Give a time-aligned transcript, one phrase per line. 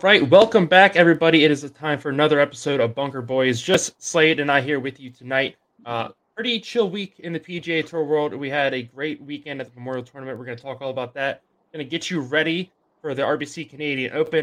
[0.00, 1.44] Right, welcome back, everybody.
[1.44, 3.60] It is the time for another episode of Bunker Boys.
[3.60, 5.56] Just Slade and I here with you tonight.
[5.84, 8.32] Uh, pretty chill week in the PGA Tour world.
[8.32, 10.38] We had a great weekend at the Memorial Tournament.
[10.38, 11.42] We're going to talk all about that.
[11.72, 12.70] Going to get you ready
[13.02, 14.42] for the RBC Canadian Open.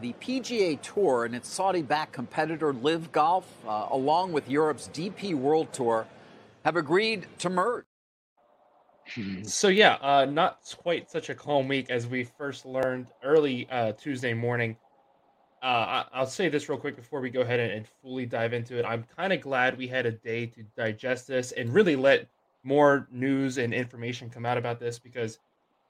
[0.00, 5.72] The PGA Tour and its Saudi-backed competitor LIV Golf, uh, along with Europe's DP World
[5.72, 6.06] Tour,
[6.64, 7.84] have agreed to merge.
[9.44, 13.92] So yeah, uh, not quite such a calm week as we first learned early uh,
[13.92, 14.76] Tuesday morning.
[15.62, 18.52] Uh, I- will say this real quick before we go ahead and, and fully dive
[18.52, 18.84] into it.
[18.84, 22.28] I'm kind of glad we had a day to digest this and really let
[22.64, 25.38] more news and information come out about this because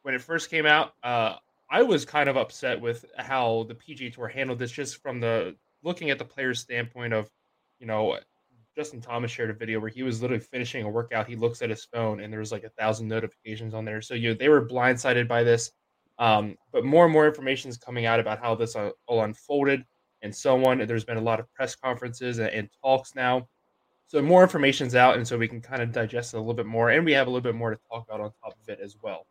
[0.02, 1.36] when it first came out, uh,
[1.70, 5.56] I was kind of upset with how the PGA Tour handled this, just from the
[5.83, 7.30] looking at the player's standpoint of,
[7.78, 8.18] you know,
[8.76, 11.28] Justin Thomas shared a video where he was literally finishing a workout.
[11.28, 14.00] He looks at his phone and there's like a thousand notifications on there.
[14.00, 15.72] So you know, they were blindsided by this.
[16.18, 19.84] Um, but more and more information is coming out about how this all unfolded
[20.22, 20.78] and so on.
[20.86, 23.48] There's been a lot of press conferences and, and talks now.
[24.06, 26.66] So more information's out, and so we can kind of digest it a little bit
[26.66, 28.78] more, and we have a little bit more to talk about on top of it
[28.82, 29.26] as well.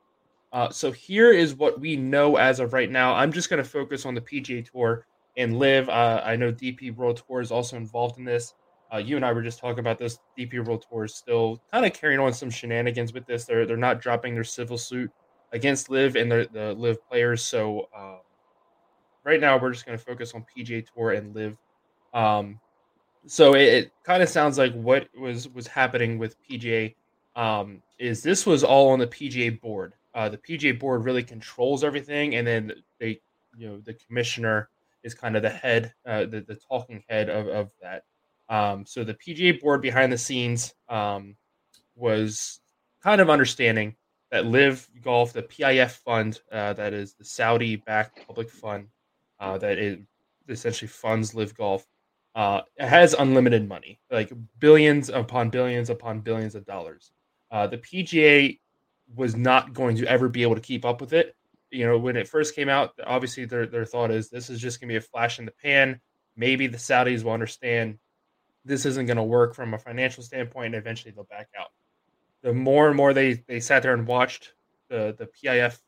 [0.52, 3.14] Uh, so here is what we know as of right now.
[3.14, 5.06] I'm just going to focus on the PGA Tour
[5.38, 5.88] and LIV.
[5.88, 8.54] Uh, I know DP World Tour is also involved in this.
[8.94, 10.20] Uh, you and I were just talking about this.
[10.38, 13.46] DP World Tour is still kind of carrying on some shenanigans with this.
[13.46, 15.10] They're they're not dropping their civil suit
[15.54, 17.42] against LIV and the the LIV players.
[17.42, 18.20] So um,
[19.24, 21.58] right now we're just going to focus on PGA Tour and LIV.
[22.14, 22.60] Um,
[23.26, 26.96] so it, it kind of sounds like what was was happening with PGA
[27.36, 29.94] um, is this was all on the PGA board.
[30.14, 33.22] Uh, the PGA board really controls everything, and then they,
[33.58, 34.70] you know, the commissioner
[35.04, 38.04] is kind of the head, uh, the the talking head of of that.
[38.52, 41.38] Um, so the PGA board behind the scenes um,
[41.96, 42.60] was
[43.02, 43.96] kind of understanding
[44.30, 48.88] that LIV Golf, the PIF fund, uh, that is the Saudi-backed public fund
[49.40, 50.02] uh, that it
[50.50, 51.88] essentially funds LIV Golf,
[52.36, 57.12] uh, has unlimited money, like billions upon billions upon billions of dollars.
[57.52, 58.60] Uh, the PGA
[59.16, 61.36] was not going to ever be able to keep up with it.
[61.72, 64.82] You know, when it first came out, obviously their their thought is this is just
[64.82, 66.02] going to be a flash in the pan.
[66.36, 67.98] Maybe the Saudis will understand
[68.66, 71.72] this isn't going to work from a financial standpoint, and eventually they'll back out.
[72.44, 74.54] The more and more they they sat there and watched
[74.90, 75.80] the the PIF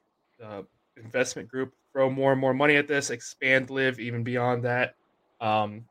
[0.44, 0.62] uh,
[0.98, 4.96] investment group throw more and more money at this, expand LIV even beyond that.
[5.40, 5.86] Um,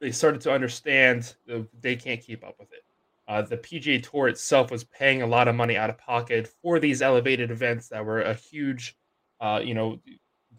[0.00, 1.34] they started to understand
[1.80, 2.84] they can't keep up with it.
[3.28, 6.78] Uh, the PGA Tour itself was paying a lot of money out of pocket for
[6.78, 8.96] these elevated events that were a huge,
[9.40, 9.98] uh, you know,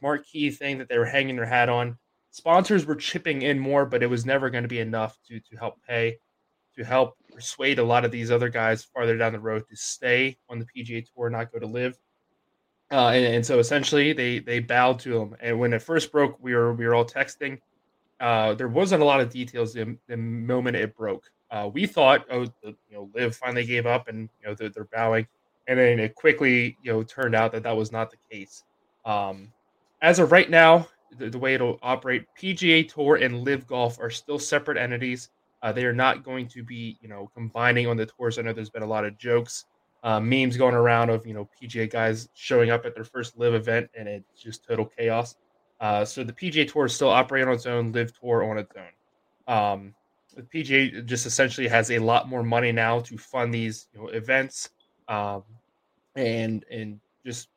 [0.02, 1.98] marquee thing that they were hanging their hat on
[2.38, 5.58] sponsors were chipping in more, but it was never going to be enough to to
[5.58, 6.18] help pay,
[6.78, 10.38] to help persuade a lot of these other guys farther down the road to stay
[10.50, 11.97] on the PGA Tour, not go to LIV.
[12.90, 15.36] Uh, and, and, so essentially, they they bowed to him.
[15.42, 17.59] And when it first broke, we were we were all texting.
[18.20, 21.30] Uh, there wasn't a lot of details the, the moment it broke.
[21.52, 24.70] Uh, we thought, oh, the, you know, LIV finally gave up, and you know they're,
[24.70, 25.28] they're, bowing.
[25.68, 28.64] And then it quickly, you know, turned out that that was not the case.
[29.06, 29.52] Um,
[30.02, 30.88] as of right now,
[31.18, 32.25] the, the way it'll operate.
[32.40, 35.29] PGA Tour and LIV Golf are still separate entities.
[35.62, 38.38] Uh, they are not going to be, you know, combining on the tours.
[38.38, 39.66] I know there's been a lot of jokes,
[40.03, 43.56] uh, memes going around of, you know, PGA guys showing up at their first LIV
[43.56, 45.35] event and it's just total chaos.
[45.79, 48.72] Uh, so the PGA Tour is still operating on its own, LIV Tour on its
[48.75, 49.53] own.
[49.53, 49.94] Um,
[50.35, 54.07] the PGA just essentially has a lot more money now to fund these, you know,
[54.09, 54.69] events,
[55.07, 55.44] um,
[56.16, 57.50] and and just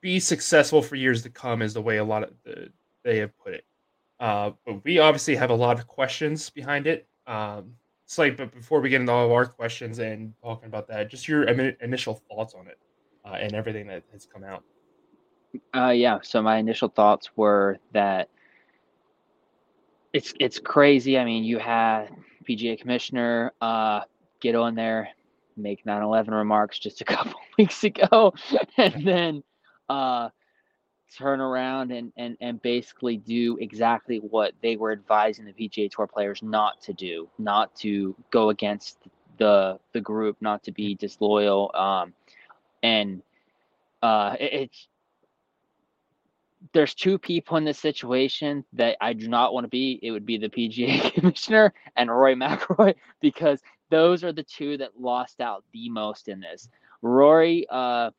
[0.00, 2.70] be successful for years to come is the way a lot of the
[3.04, 3.64] they have put it.
[4.20, 7.06] Uh, but we obviously have a lot of questions behind it.
[7.26, 7.74] Um,
[8.18, 11.26] like, but before we get into all of our questions and talking about that, just
[11.26, 12.78] your initial thoughts on it
[13.24, 14.62] uh, and everything that has come out.
[15.74, 16.18] Uh, yeah.
[16.22, 18.28] So my initial thoughts were that
[20.12, 21.18] it's it's crazy.
[21.18, 22.08] I mean, you had
[22.48, 24.02] PGA commissioner uh,
[24.40, 25.08] get on there,
[25.56, 28.32] make 9/11 remarks just a couple weeks ago,
[28.76, 29.42] and then
[29.88, 30.28] uh,
[31.16, 36.06] turn around and, and, and basically do exactly what they were advising the PGA Tour
[36.06, 38.98] players not to do, not to go against
[39.38, 41.70] the the group, not to be disloyal.
[41.74, 42.12] Um,
[42.82, 43.22] and
[44.02, 44.88] uh, it, it's
[46.72, 49.98] there's two people in this situation that I do not want to be.
[50.02, 53.60] It would be the PGA commissioner and Rory McIlroy because
[53.90, 56.68] those are the two that lost out the most in this.
[57.02, 58.10] Rory, uh,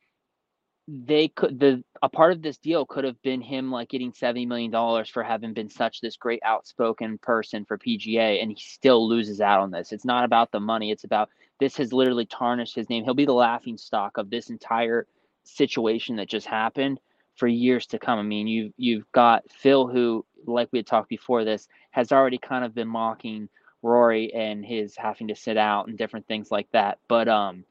[0.87, 4.45] they could the a part of this deal could have been him like getting 70
[4.45, 9.07] million dollars for having been such this great outspoken person for PGA and he still
[9.07, 9.91] loses out on this.
[9.91, 11.29] It's not about the money, it's about
[11.59, 13.03] this has literally tarnished his name.
[13.03, 15.07] He'll be the laughing stock of this entire
[15.43, 16.99] situation that just happened
[17.35, 18.19] for years to come.
[18.19, 22.37] I mean, you you've got Phil, who, like we had talked before this, has already
[22.37, 23.49] kind of been mocking
[23.81, 26.99] Rory and his having to sit out and different things like that.
[27.07, 27.63] But um,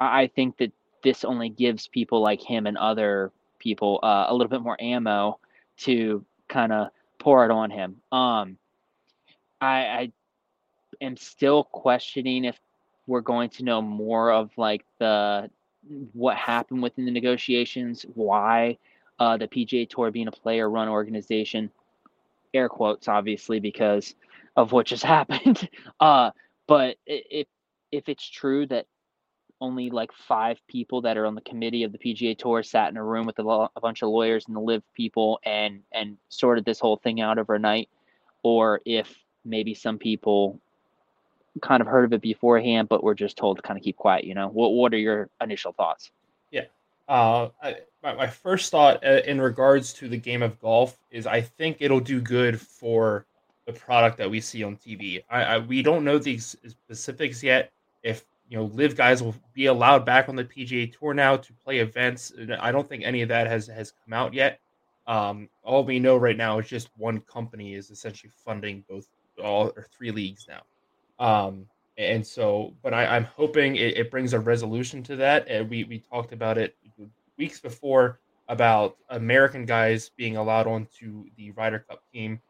[0.00, 0.72] I, I think that
[1.06, 3.30] this only gives people like him and other
[3.60, 5.38] people uh, a little bit more ammo
[5.76, 6.88] to kind of
[7.20, 7.94] pour it on him.
[8.10, 8.58] Um,
[9.60, 10.12] I, I
[11.00, 12.58] am still questioning if
[13.06, 15.48] we're going to know more of like the
[16.12, 18.76] what happened within the negotiations, why
[19.20, 21.70] uh, the PGA Tour being a player run organization,
[22.52, 24.16] air quotes, obviously, because
[24.56, 25.68] of what just happened.
[26.00, 26.32] Uh,
[26.66, 27.46] but if,
[27.92, 28.86] if it's true that
[29.60, 32.96] only like five people that are on the committee of the PGA Tour sat in
[32.96, 36.16] a room with a, lo- a bunch of lawyers and the LIV people and and
[36.28, 37.88] sorted this whole thing out overnight,
[38.42, 39.14] or if
[39.44, 40.60] maybe some people
[41.62, 44.24] kind of heard of it beforehand, but were just told to kind of keep quiet.
[44.24, 46.10] You know, what what are your initial thoughts?
[46.50, 46.64] Yeah,
[47.08, 51.26] uh, I, my, my first thought uh, in regards to the game of golf is
[51.26, 53.26] I think it'll do good for
[53.66, 55.24] the product that we see on TV.
[55.30, 57.72] I, I we don't know the specifics yet.
[58.02, 61.52] If you know, LIV guys will be allowed back on the PGA Tour now to
[61.52, 62.32] play events.
[62.60, 64.60] I don't think any of that has has come out yet.
[65.06, 69.08] Um, all we know right now is just one company is essentially funding both
[69.42, 70.62] all or three leagues now.
[71.24, 71.66] Um,
[71.98, 75.48] and so, but I, am hoping it, it, brings a resolution to that.
[75.48, 76.76] And we we talked about it
[77.38, 82.40] weeks before about American guys being allowed onto the Ryder Cup team.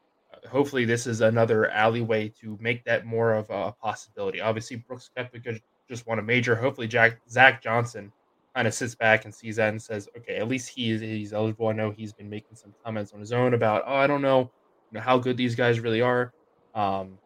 [0.50, 4.40] Hopefully, this is another alleyway to make that more of a possibility.
[4.40, 6.54] Obviously, Brooks kept Koepka just won a major.
[6.54, 8.12] Hopefully, Jack Zach Johnson
[8.54, 11.32] kind of sits back and sees that and says, "Okay, at least he is he's
[11.32, 14.22] eligible." I know he's been making some comments on his own about, "Oh, I don't
[14.22, 14.50] know,
[14.90, 16.32] you know how good these guys really are."
[16.74, 17.18] Um,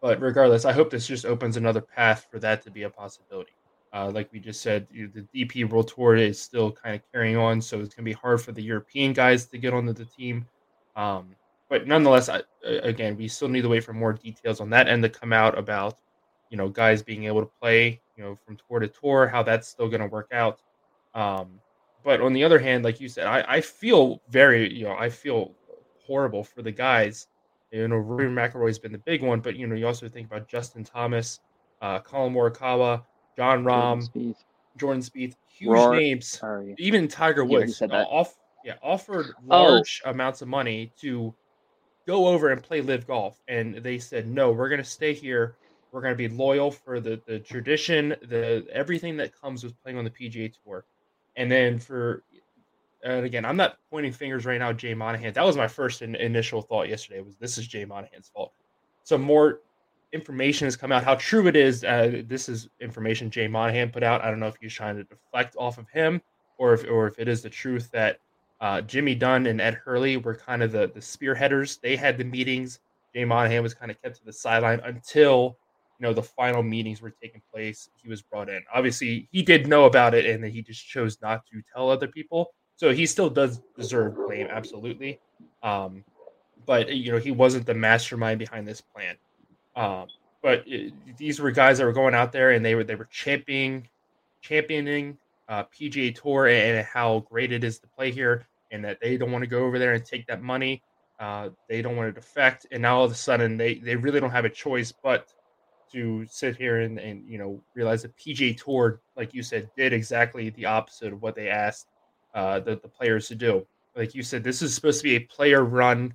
[0.00, 3.52] but regardless, I hope this just opens another path for that to be a possibility.
[3.94, 7.02] Uh, like we just said, you know, the DP World Tour is still kind of
[7.12, 9.92] carrying on, so it's going to be hard for the European guys to get onto
[9.92, 10.46] the team.
[10.96, 11.36] Um,
[11.68, 15.04] but nonetheless, I, again, we still need to wait for more details on that end
[15.04, 15.96] to come out about,
[16.54, 19.66] you know, guys being able to play, you know, from tour to tour, how that's
[19.66, 20.60] still going to work out.
[21.14, 21.58] Um,
[22.04, 25.08] but on the other hand, like you said, I, I feel very, you know, I
[25.08, 25.52] feel
[26.06, 27.26] horrible for the guys
[27.74, 30.46] you know, Rory McIlroy's been the big one, but you know, you also think about
[30.46, 31.40] Justin Thomas,
[31.82, 33.02] uh, Collin Morikawa,
[33.36, 33.98] Jon Rahm,
[34.76, 36.28] Jordan Spieth, Jordan huge Roar, names.
[36.28, 36.76] Sorry.
[36.78, 39.72] Even Tiger Woods uh, off, yeah, offered oh.
[39.72, 40.10] large oh.
[40.10, 41.34] amounts of money to
[42.06, 45.56] go over and play LIV golf, and they said no, we're going to stay here.
[45.94, 49.96] We're going to be loyal for the the tradition, the everything that comes with playing
[49.96, 50.84] on the PGA Tour.
[51.36, 52.24] And then for
[53.04, 55.32] and again, I'm not pointing fingers right now, Jay Monahan.
[55.34, 57.20] That was my first in, initial thought yesterday.
[57.20, 58.52] Was this is Jay Monahan's fault?
[59.04, 59.60] Some more
[60.12, 61.04] information has come out.
[61.04, 64.20] How true it is, uh, this is information Jay Monahan put out.
[64.20, 66.20] I don't know if he's trying to deflect off of him,
[66.58, 68.18] or if or if it is the truth that
[68.60, 71.80] uh, Jimmy Dunne and Ed Hurley were kind of the the spearheaders.
[71.80, 72.80] They had the meetings.
[73.14, 75.56] Jay Monahan was kind of kept to the sideline until
[75.98, 77.88] you know the final meetings were taking place.
[78.02, 78.62] He was brought in.
[78.74, 82.08] Obviously, he did know about it, and then he just chose not to tell other
[82.08, 82.52] people.
[82.76, 85.20] So he still does deserve blame, absolutely.
[85.62, 86.04] Um,
[86.66, 89.16] but you know, he wasn't the mastermind behind this plan.
[89.76, 90.06] Um,
[90.42, 93.08] but it, these were guys that were going out there and they were they were
[93.10, 93.88] championing
[94.40, 95.16] championing
[95.48, 99.32] uh, PGA Tour and how great it is to play here, and that they don't
[99.32, 100.82] want to go over there and take that money.
[101.20, 104.20] Uh, they don't want to defect, and now all of a sudden they they really
[104.20, 105.32] don't have a choice but
[105.94, 109.92] to sit here and, and you know realize that PGA Tour, like you said, did
[109.92, 111.86] exactly the opposite of what they asked
[112.34, 113.66] uh, the, the players to do.
[113.96, 116.12] Like you said, this is supposed to be a player run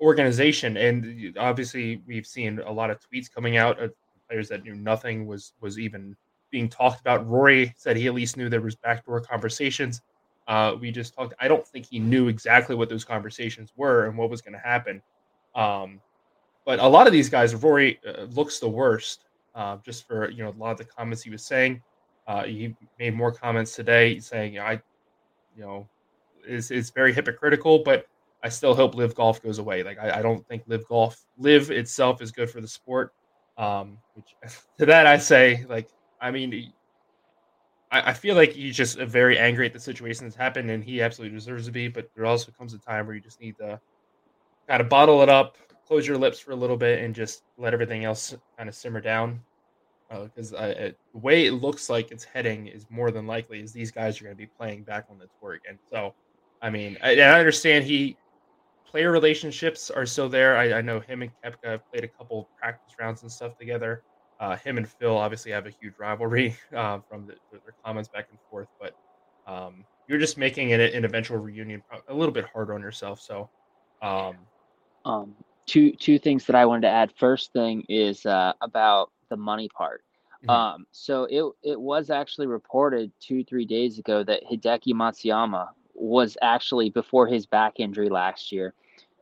[0.00, 3.92] organization, and obviously we've seen a lot of tweets coming out of
[4.28, 6.16] players that knew nothing was was even
[6.50, 7.26] being talked about.
[7.26, 10.00] Rory said he at least knew there was backdoor conversations.
[10.46, 11.34] Uh, we just talked.
[11.40, 14.58] I don't think he knew exactly what those conversations were and what was going to
[14.60, 15.02] happen.
[15.54, 16.00] Um,
[16.68, 19.24] but a lot of these guys, Rory uh, looks the worst.
[19.54, 21.82] Uh, just for you know a lot of the comments he was saying.
[22.26, 24.72] Uh, he made more comments today saying, "I
[25.56, 25.88] you know,
[26.46, 28.06] is is very hypocritical, but
[28.44, 29.82] I still hope LIV golf goes away.
[29.82, 33.14] Like I, I don't think LIV golf LIV itself is good for the sport.
[33.56, 34.36] Um, which
[34.78, 35.88] to that I say, like,
[36.20, 36.74] I mean,
[37.90, 41.00] I, I feel like he's just very angry at the situation that's happened, and he
[41.00, 41.88] absolutely deserves to be.
[41.88, 43.80] But there also comes a time where you just need to
[44.68, 45.56] kind of bottle it up,
[45.88, 49.00] close your lips for a little bit, and just let everything else kind of simmer
[49.00, 49.40] down
[50.10, 53.90] because uh, the way it looks like it's heading is more than likely is these
[53.90, 55.78] guys are going to be playing back on the tour again.
[55.90, 56.14] So,
[56.62, 58.16] I mean, I, I understand he
[58.86, 60.56] player relationships are still there.
[60.56, 64.02] I, I, know him and Koepka have played a couple practice rounds and stuff together.
[64.40, 68.28] Uh, him and Phil obviously have a huge rivalry uh, from the, their comments back
[68.30, 68.96] and forth, but
[69.46, 73.20] um, you're just making an eventual reunion a little bit harder on yourself.
[73.20, 73.50] So,
[74.00, 74.36] um,
[75.04, 75.34] um,
[75.68, 77.12] two two things that I wanted to add.
[77.16, 80.02] First thing is uh, about the money part.
[80.42, 80.50] Mm-hmm.
[80.50, 86.36] Um, so it it was actually reported two three days ago that Hideki Matsuyama was
[86.42, 88.74] actually before his back injury last year,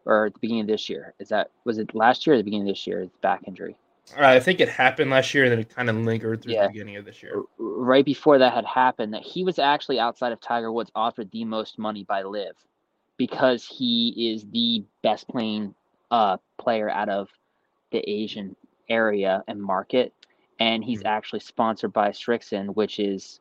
[0.05, 1.15] or at the beginning of this year.
[1.19, 3.01] Is that was it last year or the beginning of this year?
[3.01, 3.77] His back injury.
[4.17, 6.63] I think it happened last year, and then it kind of lingered through yeah.
[6.63, 7.43] the beginning of this year.
[7.59, 11.45] Right before that had happened, that he was actually outside of Tiger Woods offered the
[11.45, 12.55] most money by LIV,
[13.17, 15.75] because he is the best playing
[16.11, 17.29] uh, player out of
[17.93, 18.57] the Asian
[18.89, 20.13] area and market,
[20.59, 21.09] and he's mm-hmm.
[21.09, 23.41] actually sponsored by Srixon, which is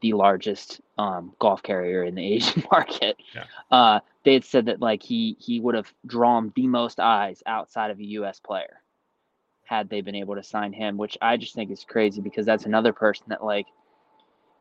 [0.00, 3.16] the largest um, golf carrier in the Asian market.
[3.34, 3.44] Yeah.
[3.70, 7.90] Uh, they had said that like he he would have drawn the most eyes outside
[7.90, 8.40] of a U.S.
[8.40, 8.82] player
[9.64, 12.66] had they been able to sign him, which I just think is crazy because that's
[12.66, 13.66] another person that like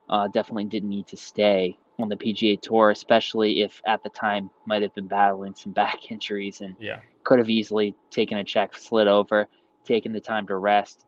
[0.09, 4.49] uh, definitely didn't need to stay on the PGA Tour, especially if at the time
[4.65, 6.99] might have been battling some back injuries and yeah.
[7.23, 9.47] could have easily taken a check, slid over,
[9.85, 11.05] taken the time to rest,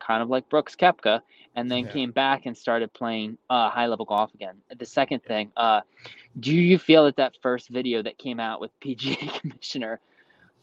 [0.00, 1.20] kind of like Brooks Koepka,
[1.54, 1.92] and then yeah.
[1.92, 4.56] came back and started playing uh, high level golf again.
[4.76, 5.80] The second thing, uh,
[6.38, 10.00] do you feel that that first video that came out with PGA Commissioner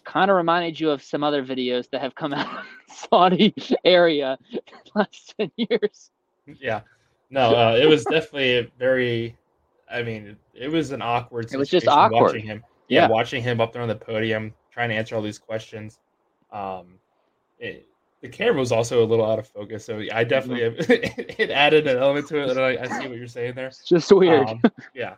[0.03, 3.53] kind of reminded you of some other videos that have come out of Saudi
[3.83, 4.37] area
[4.93, 6.11] last 10 years?
[6.59, 6.81] Yeah.
[7.35, 9.35] No, uh, it was definitely very.
[9.91, 11.51] I mean, it was an awkward.
[11.51, 12.63] It was just awkward watching him.
[12.87, 15.99] Yeah, yeah, watching him up there on the podium, trying to answer all these questions.
[16.53, 16.97] Um,
[17.59, 17.85] it,
[18.21, 21.41] the camera was also a little out of focus, so I definitely mm-hmm.
[21.41, 22.57] it added an element to it.
[22.57, 23.67] I, I, see what you're saying there.
[23.67, 24.47] It's just weird.
[24.47, 24.61] Um,
[24.93, 25.15] yeah,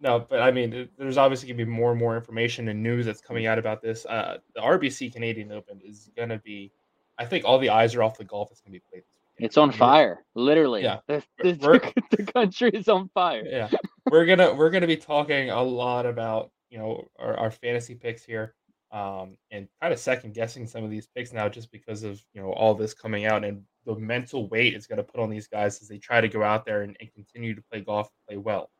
[0.00, 3.20] no, but I mean, there's obviously gonna be more and more information and news that's
[3.20, 4.06] coming out about this.
[4.06, 6.72] Uh, the RBC Canadian Open is gonna be.
[7.18, 9.02] I think all the eyes are off the golf that's gonna be played.
[9.38, 10.82] It's on fire, literally.
[10.82, 13.44] Yeah, the, the, the, country is on fire.
[13.46, 13.70] Yeah,
[14.10, 18.24] we're gonna we're gonna be talking a lot about you know our, our fantasy picks
[18.24, 18.54] here,
[18.90, 22.40] um, and kind of second guessing some of these picks now just because of you
[22.40, 25.48] know all this coming out and the mental weight it's going to put on these
[25.48, 28.26] guys as they try to go out there and, and continue to play golf and
[28.28, 28.70] play well.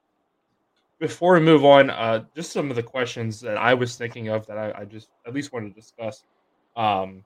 [0.99, 4.47] Before we move on, uh, just some of the questions that I was thinking of
[4.49, 6.25] that I, I just at least want to discuss.
[6.77, 7.25] Um,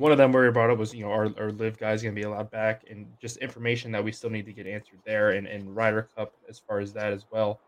[0.00, 2.18] one of them we brought up was you know our, our LIV guys going to
[2.18, 5.46] be allowed back and just information that we still need to get answered there and,
[5.46, 7.60] and Ryder Cup as far as that as well.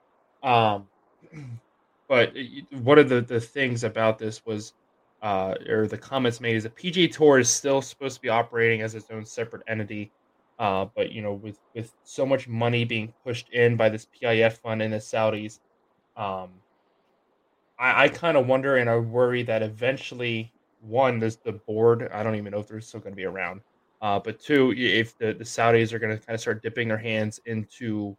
[0.43, 0.89] Um,
[2.09, 2.35] but
[2.71, 4.73] one of the, the things about this was
[5.21, 8.81] uh, or the comments made is the PGA Tour is still supposed to be operating
[8.81, 10.11] as its own separate entity.
[10.59, 14.55] Uh, but you know, with with so much money being pushed in by this PIF
[14.55, 15.59] fund and the Saudis,
[16.17, 16.49] um,
[17.79, 20.51] I, I kind of wonder and I worry that eventually
[20.83, 22.09] one, there's the board.
[22.13, 23.61] I don't even know if they're still going to be around.
[24.01, 26.99] Uh, but two, if the, the Saudis are going to kind of start dipping their
[26.99, 28.17] hands into,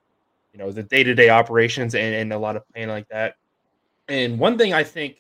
[0.53, 3.36] you know, the day to day operations and, and a lot of planning like that.
[4.08, 5.17] And one thing I think,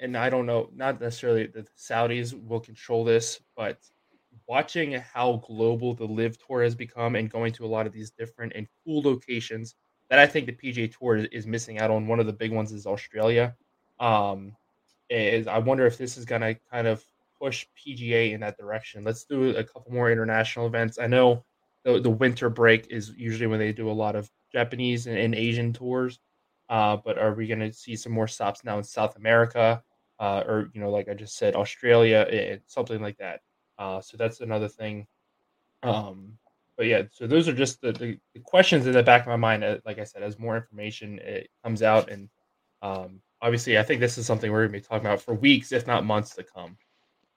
[0.00, 3.78] and I don't know, not necessarily the Saudis will control this, but
[4.48, 8.10] watching how global the LIV tour has become and going to a lot of these
[8.10, 9.76] different and cool locations
[10.08, 12.08] that I think the PGA Tour is missing out on.
[12.08, 13.54] One of the big ones is Australia.
[14.00, 14.56] Um,
[15.10, 17.04] is I wonder if this is going to kind of
[17.38, 19.04] push PGA in that direction.
[19.04, 20.98] Let's do a couple more international events.
[20.98, 21.44] I know
[21.84, 25.34] the, the winter break is usually when they do a lot of Japanese and, and
[25.34, 26.18] Asian tours,
[26.68, 29.82] uh, but are we going to see some more stops now in South America,
[30.18, 33.40] uh, or you know, like I just said, Australia, it, something like that.
[33.78, 35.06] Uh, so that's another thing.
[35.82, 36.34] Um,
[36.76, 39.36] but yeah, so those are just the, the, the, questions in the back of my
[39.36, 39.64] mind.
[39.64, 42.28] Uh, like I said, as more information it comes out and
[42.82, 45.72] um, obviously, I think this is something we're going to be talking about for weeks,
[45.72, 46.76] if not months to come.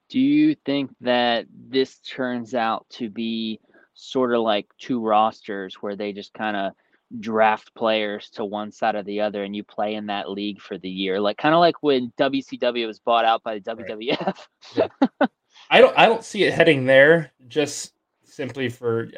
[0.10, 3.60] Do you think that this turns out to be
[3.94, 6.74] sort of like two rosters where they just kind of
[7.20, 10.78] draft players to one side or the other and you play in that league for
[10.78, 11.20] the year?
[11.20, 14.38] Like kind of like when WCW was bought out by the WWF.
[14.78, 14.92] Right.
[15.20, 15.28] Yeah.
[15.70, 17.94] I don't I don't see it heading there just
[18.26, 19.10] simply for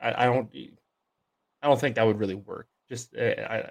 [0.00, 0.48] I, I don't
[1.62, 2.68] I don't think that would really work.
[2.88, 3.70] Just uh, I,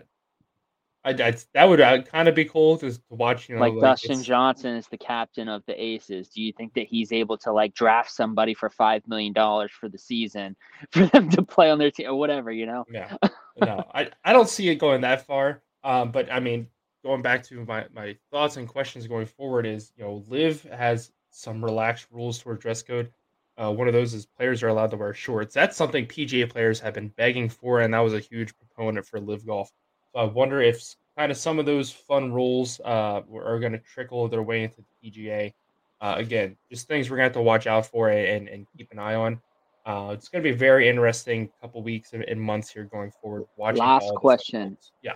[1.06, 3.48] I, I that would uh, kind of be cool to, to watch.
[3.48, 6.30] You know, like, like Dustin Johnson is the captain of the Aces.
[6.30, 9.88] Do you think that he's able to like draft somebody for five million dollars for
[9.88, 10.56] the season
[10.92, 12.52] for them to play on their team or whatever?
[12.52, 12.86] You know?
[12.92, 13.16] Yeah.
[13.58, 15.62] No, I I don't see it going that far.
[15.82, 16.68] Um, but I mean,
[17.06, 21.14] going back to my my thoughts and questions going forward is you know, LIV has
[21.30, 23.14] some relaxed rules toward dress code.
[23.58, 25.54] Uh, one of those is players are allowed to wear shorts.
[25.54, 29.22] That's something PGA players have been begging for, and that was a huge proponent for
[29.22, 29.72] LIV Golf.
[30.16, 34.28] I wonder if kind of some of those fun rules uh, are going to trickle
[34.28, 35.54] their way into the PGA.
[36.02, 38.92] Uh, again, just things we're going to have to watch out for and, and keep
[38.92, 39.42] an eye on.
[39.86, 43.12] Uh, it's going to be a very interesting couple weeks and, and, months here going
[43.22, 43.46] forward.
[43.56, 44.78] Watching Last question.
[45.04, 45.14] Yeah.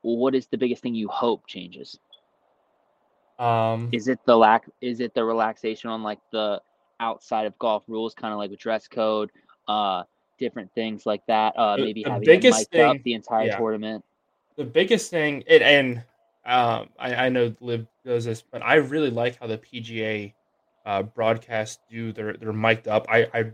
[0.00, 1.98] What is the biggest thing you hope changes?
[3.38, 4.68] Um, is it the lack?
[4.80, 6.60] Is it the relaxation on like the
[7.00, 9.30] outside of golf rules, kind of like with dress code,
[9.68, 10.04] uh,
[10.38, 11.58] different things like that?
[11.58, 14.04] Uh, maybe the having biggest thing, up the entire yeah, tournament.
[14.56, 15.98] The biggest thing, it, and
[16.44, 20.32] um, I, I know LIV does this, but I really like how the PGA
[20.86, 23.06] uh, broadcast do their they're mic'd up.
[23.08, 23.52] I, I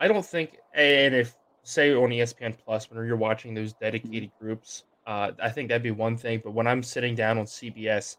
[0.00, 4.84] I don't think, and if say on ESPN Plus when you're watching those dedicated groups,
[5.06, 6.40] uh, I think that'd be one thing.
[6.42, 8.16] But when I'm sitting down on CBS,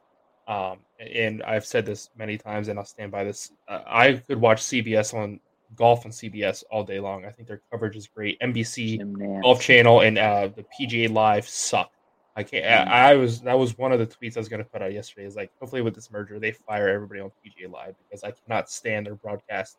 [0.47, 3.51] um, and I've said this many times, and I'll stand by this.
[3.67, 5.39] Uh, I could watch CBS on
[5.75, 7.25] golf on CBS all day long.
[7.25, 8.39] I think their coverage is great.
[8.39, 11.91] NBC Golf Channel and uh, the PGA Live suck.
[12.35, 12.65] I can't.
[12.65, 12.87] I, mm.
[12.87, 15.27] I, was that was one of the tweets I was going to put out yesterday.
[15.27, 18.69] Is like, hopefully with this merger, they fire everybody on PGA Live because I cannot
[18.69, 19.77] stand their broadcast.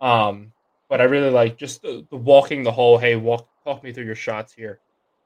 [0.00, 0.52] Um,
[0.88, 2.98] but I really like just the, the walking the whole.
[2.98, 4.80] Hey, walk, talk me through your shots here,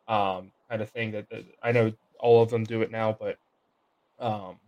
[0.07, 1.11] um, kind of thing.
[1.11, 3.39] That, that I know all of them do it now, but
[4.21, 4.59] um,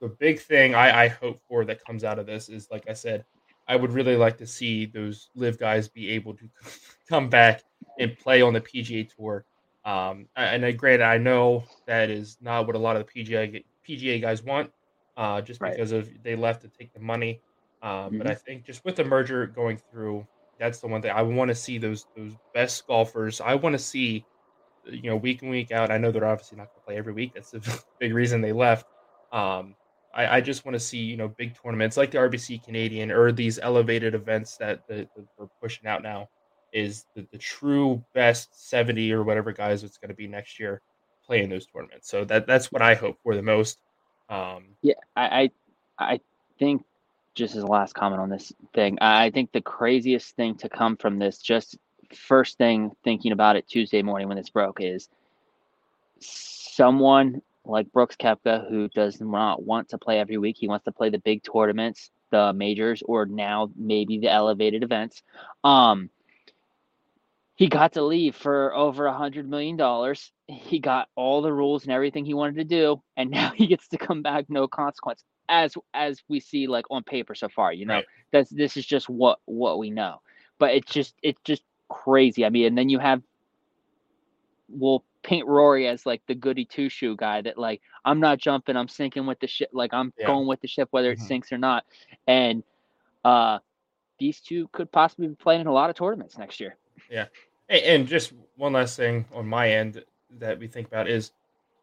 [0.00, 2.92] the big thing I, I hope for that comes out of this is, like I
[2.92, 3.24] said,
[3.66, 6.48] I would really like to see those LIV guys be able to
[7.08, 7.62] come back
[7.98, 9.44] and play on the PGA Tour.
[9.84, 13.64] Um, and I, granted, I know that is not what a lot of the PGA
[13.86, 14.70] PGA guys want,
[15.16, 15.72] uh, just right.
[15.72, 17.40] because of they left to take the money.
[17.82, 18.18] Um, mm-hmm.
[18.18, 20.26] But I think just with the merger going through,
[20.58, 23.40] that's the one thing I want to see those those best golfers.
[23.40, 24.24] I want to see,
[24.86, 25.90] you know, week in week out.
[25.90, 27.32] I know they're obviously not going to play every week.
[27.34, 28.86] That's the big reason they left.
[29.32, 29.74] Um,
[30.14, 33.32] I, I just want to see you know big tournaments like the RBC Canadian or
[33.32, 36.28] these elevated events that, that, that we're pushing out now
[36.72, 40.82] is the, the true best 70 or whatever guys it's going to be next year
[41.24, 42.08] playing those tournaments.
[42.08, 43.78] So that that's what I hope for the most.
[44.28, 45.50] Um, yeah, I,
[45.98, 46.20] I I
[46.58, 46.84] think
[47.34, 50.96] just as a last comment on this thing, I think the craziest thing to come
[50.96, 51.76] from this, just
[52.14, 55.08] first thing thinking about it Tuesday morning when this broke, is
[56.20, 60.56] someone like Brooks Koepka, who does not want to play every week.
[60.58, 65.22] He wants to play the big tournaments, the majors, or now maybe the elevated events.
[65.62, 66.10] Um,
[67.56, 70.32] he got to leave for over a hundred million dollars.
[70.46, 73.88] He got all the rules and everything he wanted to do, and now he gets
[73.88, 75.24] to come back no consequence.
[75.48, 78.06] As as we see like on paper so far, you know, right.
[78.32, 80.20] that's this is just what what we know.
[80.58, 82.44] But it's just it's just crazy.
[82.44, 83.22] I mean, and then you have
[84.68, 88.76] well paint Rory as like the goody two shoe guy that like I'm not jumping,
[88.76, 90.26] I'm sinking with the ship, like I'm yeah.
[90.26, 91.26] going with the ship whether it mm-hmm.
[91.26, 91.84] sinks or not.
[92.28, 92.62] And
[93.24, 93.58] uh
[94.18, 96.76] these two could possibly be playing in a lot of tournaments next year.
[97.10, 97.26] Yeah.
[97.68, 100.04] And just one last thing on my end
[100.38, 101.32] that we think about is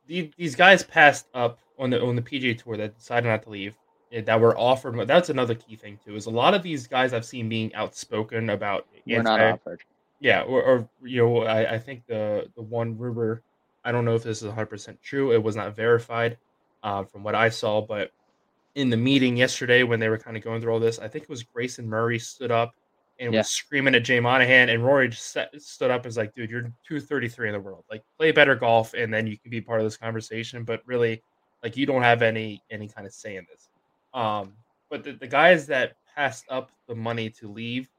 [0.07, 3.75] these guys passed up on the on the PGA tour that decided not to leave
[4.11, 5.07] eh, that were offered.
[5.07, 6.15] That's another key thing too.
[6.15, 8.87] Is a lot of these guys I've seen being outspoken about.
[9.05, 9.81] We're not offered.
[10.21, 13.41] Yeah, or, or you know, I, I think the the one rumor,
[13.83, 15.33] I don't know if this is 100 percent true.
[15.33, 16.37] It was not verified
[16.83, 18.11] uh, from what I saw, but
[18.75, 21.23] in the meeting yesterday when they were kind of going through all this, I think
[21.23, 22.73] it was Grayson Murray stood up
[23.19, 23.41] and yeah.
[23.41, 26.49] was screaming at Jay Monahan, and Rory just set, stood up and was like, "Dude,
[26.49, 27.85] you're 233 in the world.
[27.89, 31.21] Like, play better golf, and then you can be part of this conversation." But really,
[31.63, 33.69] like, you don't have any any kind of say in this.
[34.13, 34.53] Um,
[34.89, 37.89] but the, the guys that passed up the money to leave,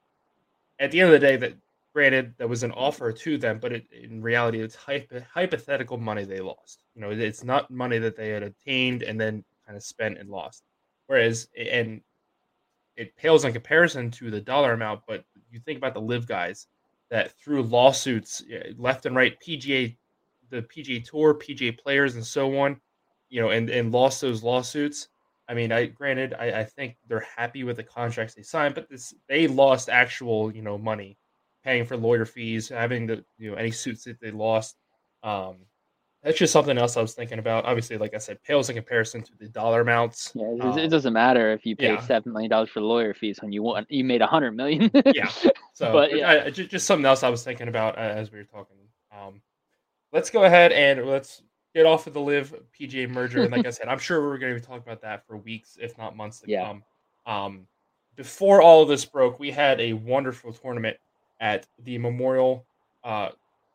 [0.81, 1.55] at the end of the day, that
[1.93, 6.25] Granted, that was an offer to them, but it, in reality, it's hypo- hypothetical money
[6.25, 6.83] they lost.
[6.95, 10.31] You know, it's not money that they had obtained and then kind of spent and
[10.31, 10.65] lost.
[11.07, 12.01] Whereas, and
[12.97, 15.03] it pales in comparison to the dollar amount.
[15.07, 16.67] But you think about the LIV guys
[17.11, 18.43] that through lawsuits
[18.79, 19.95] left and right, PGA,
[20.51, 22.81] the PGA Tour, PGA players, and so on,
[23.29, 25.09] you know, and and lost those lawsuits.
[25.49, 28.89] I mean, I granted, I, I think they're happy with the contracts they signed, but
[28.89, 31.19] this they lost actual, you know, money
[31.65, 34.77] paying for lawyer fees, having the you know any suits that they lost.
[35.23, 35.57] Um,
[36.23, 37.65] that's just something else I was thinking about.
[37.65, 40.31] Obviously, like I said, pales in comparison to the dollar amounts.
[40.35, 42.01] Yeah, it, um, it doesn't matter if you pay yeah.
[42.01, 44.91] seven million dollars for lawyer fees when you want you made a hundred million.
[45.07, 45.31] yeah.
[45.75, 48.37] So, but yeah, I, just, just something else I was thinking about uh, as we
[48.37, 48.77] were talking.
[49.11, 49.41] Um,
[50.13, 51.43] let's go ahead and let's
[51.75, 53.43] get off of the LIV PGA merger.
[53.43, 55.79] And like I said, I'm sure we're going to be talking about that for weeks,
[55.81, 56.67] if not months to yeah.
[56.67, 56.85] come.
[57.25, 57.67] Um,
[58.17, 60.99] before all of this broke, we had a wonderful tournament
[61.43, 62.65] at the Memorial.
[63.05, 63.31] Uh,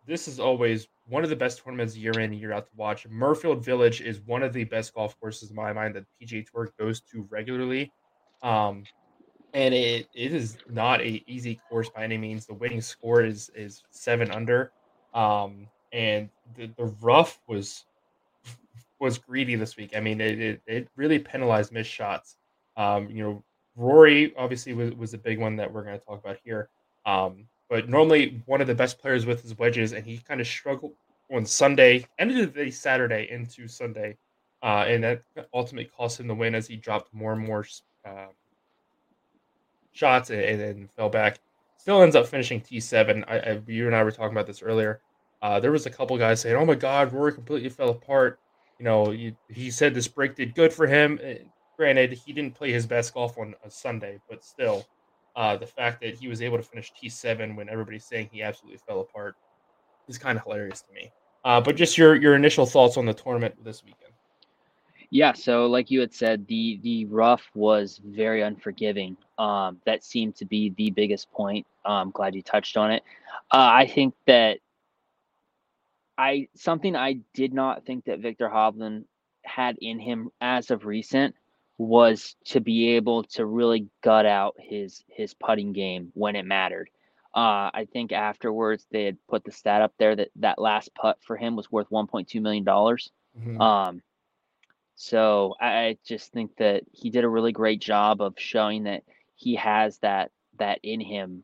[0.07, 3.07] this is always one of the best tournaments year in year out to watch.
[3.07, 6.71] Muirfield Village is one of the best golf courses in my mind that PGA Tour
[6.79, 7.91] goes to regularly.
[8.41, 8.83] Um,
[9.53, 12.45] and it, it is not a easy course by any means.
[12.45, 14.71] The winning score is is seven under,
[15.13, 17.85] um, and the, the rough was
[18.99, 19.93] was greedy this week.
[19.95, 22.37] I mean, it, it, it really penalized missed shots.
[22.75, 23.43] Um, you know,
[23.75, 26.69] Rory obviously was, was a big one that we're going to talk about here.
[27.05, 30.47] Um, but normally one of the best players with his wedges, and he kind of
[30.47, 30.93] struggled
[31.31, 34.17] on Sunday, ended the day Saturday into Sunday,
[34.63, 37.65] uh, and that ultimately cost him the win as he dropped more and more
[38.05, 38.27] uh,
[39.91, 41.39] shots and, then fell back.
[41.77, 43.23] Still ends up finishing T7.
[43.27, 45.01] I, I, you and I were talking about this earlier.
[45.41, 48.39] Uh, there was a couple guys saying, "Oh my God, Rory completely fell apart."
[48.79, 51.19] You know, he, he said this break did good for him.
[51.21, 51.39] Eh,
[51.75, 54.85] granted, he didn't play his best golf on a Sunday, but still,
[55.37, 58.79] uh, the fact that he was able to finish T7 when everybody's saying he absolutely
[58.85, 59.35] fell apart
[60.07, 61.11] is kind of hilarious to me.
[61.45, 64.11] Uh, but just your your initial thoughts on the tournament this weekend.
[65.11, 69.15] Yeah, so like you had said, the the rough was very unforgiving.
[69.37, 71.65] Um, that seemed to be the biggest point.
[71.85, 73.03] I'm glad you touched on it.
[73.53, 74.59] Uh, I think that
[76.17, 79.05] I something I did not think that Viktor Hovland
[79.45, 81.35] had in him as of recent
[81.77, 86.89] was to be able to really gut out his his putting game when it mattered.
[87.35, 91.17] Uh, I think afterwards they had put the stat up there that that last putt
[91.21, 93.11] for him was worth 1.2 million dollars.
[93.39, 93.61] Mm-hmm.
[93.61, 94.01] Um,
[94.95, 99.03] so I just think that he did a really great job of showing that
[99.35, 101.43] he has that that in him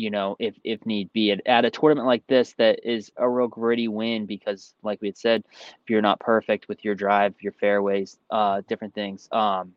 [0.00, 1.30] you know, if if need be.
[1.30, 5.08] At, at a tournament like this, that is a real gritty win because, like we
[5.08, 9.74] had said, if you're not perfect with your drive, your fairways, uh, different things, um,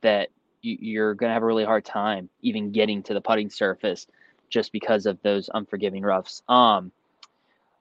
[0.00, 0.30] that
[0.62, 4.06] you, you're gonna have a really hard time even getting to the putting surface
[4.48, 6.42] just because of those unforgiving roughs.
[6.48, 6.90] Um,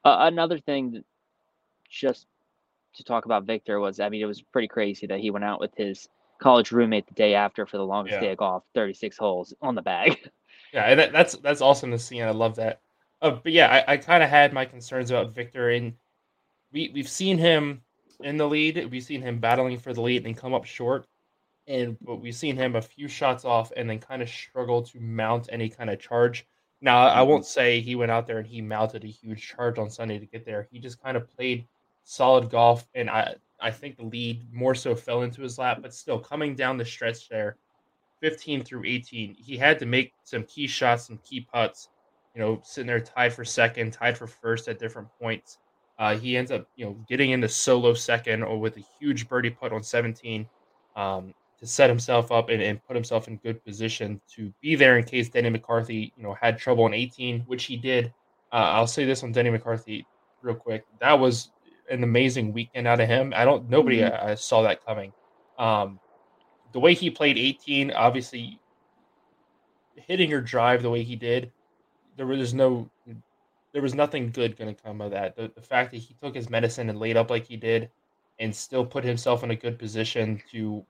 [0.03, 1.05] uh, another thing, that
[1.89, 2.27] just
[2.95, 5.61] to talk about Viktor was, I mean, it was pretty crazy that he went out
[5.61, 8.19] with his college roommate the day after for the longest yeah.
[8.19, 10.29] day of golf, 36 holes on the bag.
[10.75, 12.81] Yeah, that, that's that's awesome to see, and I love that.
[13.21, 15.93] Uh, but yeah, I, I kind of had my concerns about Viktor, and
[16.73, 17.81] we we've seen him
[18.19, 18.91] in the lead.
[18.91, 21.07] We've seen him battling for the lead and then come up short,
[21.65, 24.99] and but we've seen him a few shots off and then kind of struggle to
[24.99, 26.45] mount any kind of charge.
[26.81, 27.29] Now, I mm-hmm.
[27.29, 30.25] won't say he went out there and he mounted a huge charge on Sunday to
[30.25, 30.67] get there.
[30.69, 31.65] He just kind of played
[32.03, 35.93] solid golf, and I I think the lead more so fell into his lap, but
[35.93, 37.55] still coming down the stretch there
[38.21, 41.89] 15 through 18, he had to make some key shots, some key putts.
[42.33, 45.59] You know, sitting there tied for second, tied for first at different points.
[45.97, 49.49] Uh, he ends up, you know, getting into solo second or with a huge birdie
[49.49, 50.45] putt on 17
[50.97, 54.97] um, to set himself up and, and put himself in good position to be there
[54.97, 58.13] in case Denny McCarthy, you know, had trouble on 18, which he did.
[58.51, 60.05] Uh, I'll say this on Denny McCarthy
[60.41, 60.85] real quick.
[60.99, 61.51] That was
[61.89, 63.33] an amazing weekend out of him.
[63.35, 64.31] I don't, nobody mm-hmm.
[64.31, 65.13] uh, saw that coming.
[65.57, 65.99] Um,
[66.75, 68.59] the way he played 18, obviously
[69.95, 71.49] hitting your drive the way he did,
[72.17, 72.89] there was no
[73.71, 75.37] there was nothing good going to come of that.
[75.37, 77.89] The, the fact that he took his medicine and laid up like he did
[78.39, 80.85] and still put himself in a good position to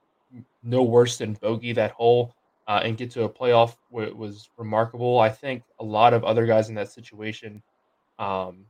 [0.64, 2.34] no worse than bogey that hole
[2.66, 5.20] uh, and get to a playoff was remarkable.
[5.20, 7.62] I think a lot of other guys in that situation
[8.18, 8.64] um,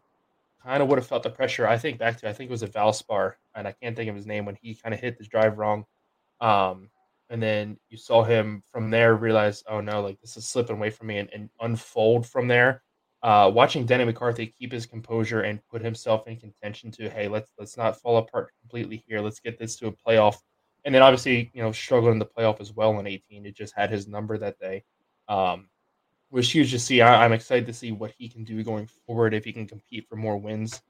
[0.62, 1.66] kind of would have felt the pressure.
[1.66, 4.16] I think back to I think it was a Valspar, and I can't think of
[4.16, 5.86] his name when he kind of hit the drive wrong.
[6.42, 6.90] Um,
[7.30, 10.90] and then you saw him from there realize, oh no, like this is slipping away
[10.90, 12.82] from me, and, and unfold from there.
[13.22, 17.50] Uh, watching Denny McCarthy keep his composure and put himself in contention to, hey, let's
[17.58, 19.20] let's not fall apart completely here.
[19.20, 20.36] Let's get this to a playoff.
[20.84, 23.44] And then obviously, you know, struggling in the playoff as well in 18.
[23.44, 24.84] It just had his number that day.
[25.28, 25.68] Um,
[26.30, 27.00] was huge to see.
[27.00, 30.06] I, am excited to see what he can do going forward if he can compete
[30.08, 30.80] for more wins.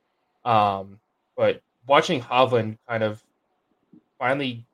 [0.44, 1.00] Um,
[1.36, 3.22] but watching Hovland kind of
[4.18, 4.65] finally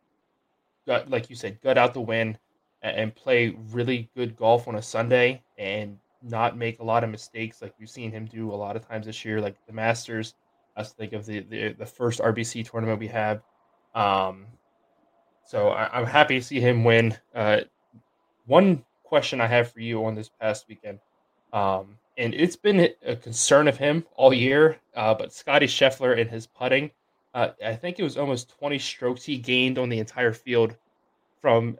[1.08, 2.38] like you said, gut out the win
[2.82, 7.62] and play really good golf on a Sunday and not make a lot of mistakes
[7.62, 10.34] like we've seen him do a lot of times this year, like the Masters.
[10.76, 13.42] I think of the, the, the first RBC tournament we had.
[13.94, 14.46] Um,
[15.44, 17.16] so I, am happy to see him win.
[17.34, 17.60] Uh,
[18.46, 20.98] one question I have for you on this past weekend,
[21.52, 26.30] um, and it's been a concern of him all year, uh, but Scotty Scheffler and
[26.30, 26.90] his putting
[27.34, 30.76] uh, I think it was almost 20 strokes he gained on the entire field
[31.40, 31.78] from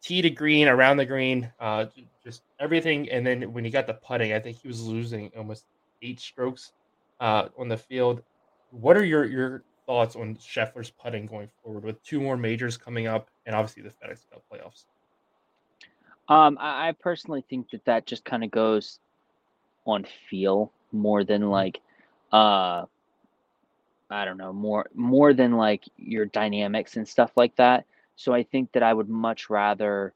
[0.00, 1.86] tee to green, around the green, uh,
[2.22, 3.08] just everything.
[3.10, 5.64] And then when he got the putting, I think he was losing almost
[6.02, 6.72] eight strokes
[7.20, 8.22] uh, on the field.
[8.70, 13.06] What are your, your thoughts on Scheffler's putting going forward with two more majors coming
[13.06, 14.84] up and obviously the FedEx Cup playoffs?
[16.28, 19.00] Um, I, I personally think that that just kind of goes
[19.84, 21.50] on feel more than mm-hmm.
[21.50, 21.80] like
[22.30, 22.84] uh
[24.12, 27.86] I don't know, more more than like your dynamics and stuff like that.
[28.16, 30.12] So I think that I would much rather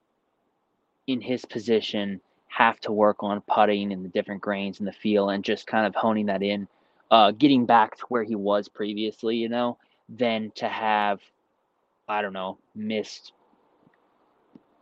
[1.07, 5.31] in his position have to work on putting and the different grains and the feel
[5.31, 6.67] and just kind of honing that in,
[7.11, 9.77] uh, getting back to where he was previously, you know,
[10.09, 11.21] than to have,
[12.09, 13.33] I don't know, missed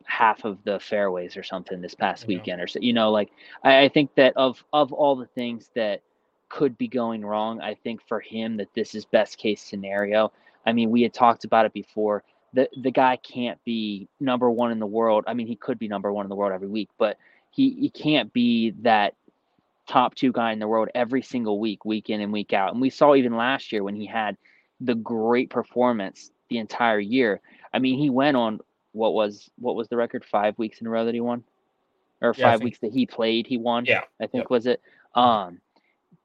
[0.04, 2.28] half of the fairways or something this past yeah.
[2.28, 2.78] weekend or so.
[2.80, 3.30] You know, like
[3.62, 6.02] I, I think that of of all the things that
[6.54, 10.32] could be going wrong, I think for him that this is best case scenario.
[10.64, 12.22] I mean, we had talked about it before.
[12.52, 15.24] The the guy can't be number one in the world.
[15.26, 17.18] I mean, he could be number one in the world every week, but
[17.50, 19.14] he he can't be that
[19.88, 22.70] top two guy in the world every single week, week in and week out.
[22.72, 24.36] And we saw even last year when he had
[24.80, 27.40] the great performance the entire year.
[27.72, 28.60] I mean, he went on
[28.92, 31.42] what was what was the record five weeks in a row that he won,
[32.22, 33.86] or yeah, five weeks that he played, he won.
[33.86, 34.50] Yeah, I think yep.
[34.50, 34.80] was it.
[35.16, 35.60] Um,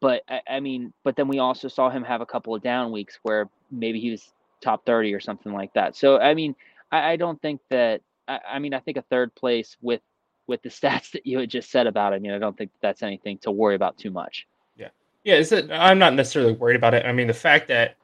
[0.02, 2.92] but I, I, mean, but then we also saw him have a couple of down
[2.92, 4.32] weeks where maybe he was
[4.62, 5.96] top thirty or something like that.
[5.96, 6.56] So I mean,
[6.92, 8.02] I, I don't think that.
[8.28, 10.02] I, I mean, I think a third place with
[10.48, 12.72] with the stats that you had just said about it, I mean, I don't think
[12.82, 14.48] that's anything to worry about too much.
[14.76, 14.90] Yeah,
[15.24, 15.36] yeah.
[15.36, 15.70] Is it?
[15.72, 17.06] I'm not necessarily worried about it.
[17.06, 17.96] I mean, the fact that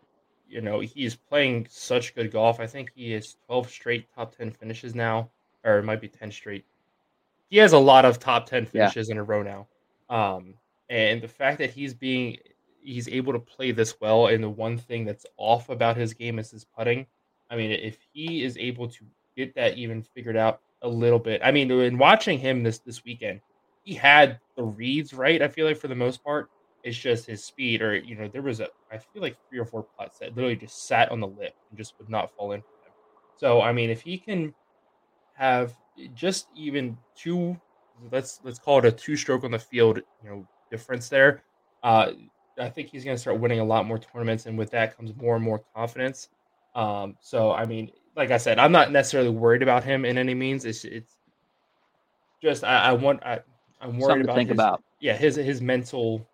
[0.47, 2.60] you know, he's playing such good golf.
[2.60, 5.29] I think he has 12 straight top 10 finishes now,
[5.63, 6.65] or it might be 10 straight.
[7.49, 9.13] He has a lot of top 10 finishes yeah.
[9.13, 9.67] in a row now.
[10.10, 10.53] Um,
[10.89, 12.37] and the fact that he's being
[12.81, 16.37] he's able to play this well and the one thing that's off about his game
[16.37, 17.05] is his putting.
[17.49, 21.41] I mean, if he is able to get that even figured out a little bit.
[21.43, 23.41] I mean, in watching him this this weekend,
[23.83, 26.49] he had the reads right, I feel like for the most part.
[26.83, 29.65] It's just his speed, or you know, there was a I feel like three or
[29.65, 32.61] four putts that literally just sat on the lip and just would not fall in
[32.61, 32.93] for him.
[33.37, 34.53] So I mean, if he can
[35.33, 35.75] have
[36.13, 37.59] just even two,
[38.11, 41.43] let's let's call it a two stroke on the field, you know, difference there.
[41.84, 42.12] Uh,
[42.60, 45.15] I think he's going to start winning a lot more tournaments, and with that comes
[45.15, 46.30] more and more confidence.
[46.73, 50.34] Um, so I mean, like I said, I'm not necessarily worried about him in any
[50.34, 50.65] means.
[50.65, 51.17] It's it's
[52.41, 53.39] just I, I want I,
[53.82, 54.84] I'm worried about think his, about.
[54.99, 56.28] Yeah, his his mental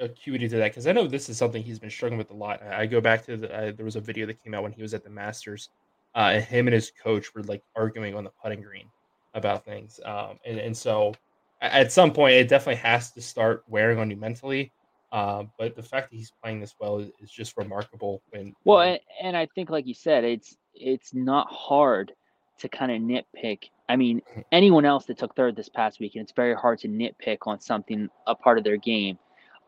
[0.00, 2.62] acuity to that because I know this is something he's been struggling with a lot.
[2.62, 4.72] I, I go back to the, uh, there was a video that came out when
[4.72, 5.70] he was at the Masters,
[6.14, 8.86] uh, and him and his coach were like arguing on the putting green
[9.34, 11.14] about things, um, and and so
[11.62, 14.72] at some point it definitely has to start wearing on you mentally.
[15.10, 18.22] Uh, but the fact that he's playing this well is, is just remarkable.
[18.30, 22.12] When well, and, and I think like you said, it's it's not hard
[22.58, 23.64] to kind of nitpick.
[23.88, 24.22] I mean,
[24.52, 28.08] anyone else that took third this past weekend, it's very hard to nitpick on something
[28.26, 29.18] a part of their game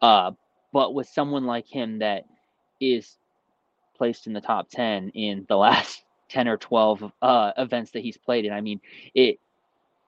[0.05, 0.33] uh,
[0.73, 2.25] but with someone like him that
[2.79, 3.17] is
[3.97, 8.19] placed in the top 10 in the last 10 or 12 uh, events that he's
[8.19, 8.81] played in, I mean,
[9.15, 9.39] it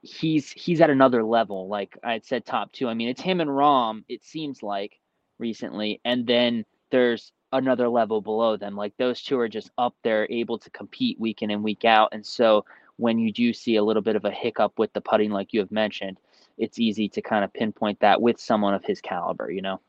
[0.07, 1.69] he's he's at another level.
[1.69, 2.89] Like I said, top two.
[2.89, 4.05] I mean, it's him and Rahm.
[4.09, 4.99] It seems like
[5.39, 8.77] recently, and then there's another level below them.
[8.77, 12.11] Like those two are just up there, able to compete week in and week out.
[12.13, 12.65] And so
[12.97, 15.61] when you do see a little bit of a hiccup with the putting, like you
[15.61, 16.19] have mentioned,
[16.59, 19.81] it's easy to kind of pinpoint that with someone of his caliber, you know?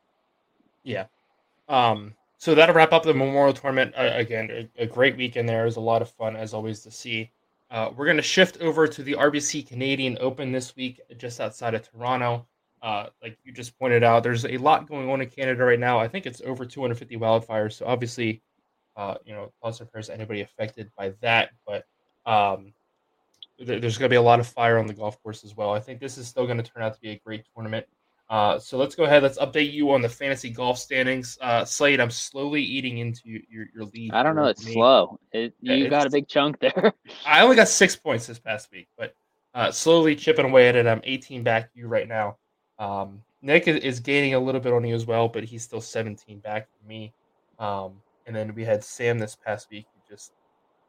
[0.82, 1.06] Yeah.
[1.68, 3.94] Um, so that'll wrap up the Memorial Tournament.
[3.96, 5.62] Uh, again, a, a, great weekend there.
[5.62, 7.30] It was a lot of fun, as always, to see.
[7.70, 11.74] Uh, we're going to shift over to the RBC Canadian Open this week, just outside
[11.74, 12.46] of Toronto.
[12.80, 15.98] Uh, like you just pointed out, there's a lot going on in Canada right now.
[15.98, 17.74] I think it's over 250 wildfires.
[17.74, 18.40] So obviously,
[18.96, 21.50] uh, you know, thoughts and prayers to anybody affected by that.
[21.66, 21.84] But
[22.24, 22.72] um,
[23.58, 25.72] there's going to be a lot of fire on the golf course as well.
[25.72, 27.86] I think this is still going to turn out to be a great tournament.
[28.30, 29.22] Uh, so let's go ahead.
[29.22, 31.38] Let's update you on the fantasy golf standings.
[31.40, 34.12] Uh, Slade, I'm slowly eating into your, your lead.
[34.12, 34.44] I don't know.
[34.44, 34.74] It's me.
[34.74, 35.18] slow.
[35.32, 36.92] It, you yeah, got a big chunk there.
[37.26, 39.14] I only got six points this past week, but
[39.54, 40.86] uh, slowly chipping away at it.
[40.86, 42.36] I'm 18 back you right now.
[42.78, 45.80] Um, Nick is, is, gaining a little bit on you as well, but he's still
[45.80, 47.12] 17 back from me.
[47.58, 47.94] Um,
[48.26, 50.32] and then we had Sam this past week who just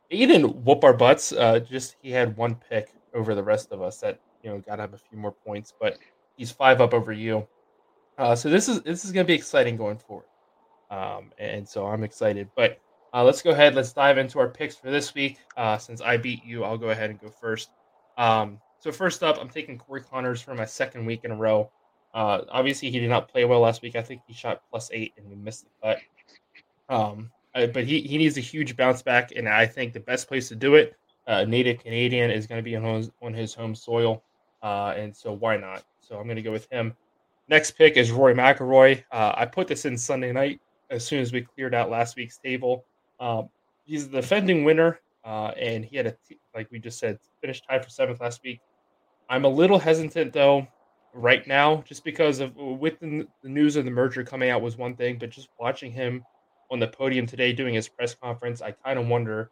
[0.10, 1.32] he didn't whoop our butts.
[1.32, 4.76] Uh, just he had one pick over the rest of us that you know got
[4.76, 5.98] to have a few more points, but
[6.40, 7.46] he's five up over you.
[8.18, 10.26] Uh, so this is this is going to be exciting going forward,
[10.90, 12.50] um, and so I'm excited.
[12.56, 12.80] But
[13.14, 13.76] uh, let's go ahead.
[13.76, 15.38] Let's dive into our picks for this week.
[15.56, 17.70] Uh, since I beat you, I'll go ahead and go first.
[18.18, 21.70] Um, so first up, I'm taking Corey Conners for my second week in a row.
[22.14, 23.96] Uh, obviously, he did not play well last week.
[23.96, 26.00] I think he shot plus eight and we missed the cut.
[26.90, 30.28] Um, uh, but he, he needs a huge bounce back, and I think the best
[30.28, 30.96] place to do it,
[31.28, 34.24] uh, native Canadian, is going to be on his, on his home soil,
[34.62, 35.84] uh, and so why not?
[36.00, 36.96] So I'm going to go with him.
[37.48, 39.04] Next pick is Rory McIlroy.
[39.12, 42.38] Uh, I put this in Sunday night as soon as we cleared out last week's
[42.38, 42.86] table.
[43.20, 43.50] Um,
[43.86, 46.16] he's the defending winner, uh, and he had a
[46.56, 48.60] like we just said finished tied for seventh last week.
[49.30, 50.68] I'm a little hesitant though
[51.14, 54.78] right now, just because of with the, the news of the merger coming out was
[54.78, 56.24] one thing, but just watching him
[56.72, 59.52] on the podium today doing his press conference, I kind of wonder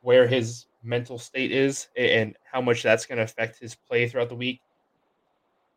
[0.00, 4.28] where his mental state is and how much that's going to affect his play throughout
[4.28, 4.60] the week.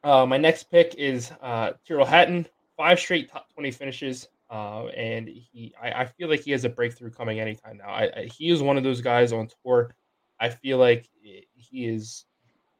[0.04, 4.28] Uh, my next pick is uh, Tyrrell Hatton, five straight top 20 finishes.
[4.50, 7.88] Uh, and he, I, I, feel like he has a breakthrough coming anytime now.
[7.88, 9.96] I, I, he is one of those guys on tour.
[10.42, 11.08] I feel like
[11.54, 12.26] he is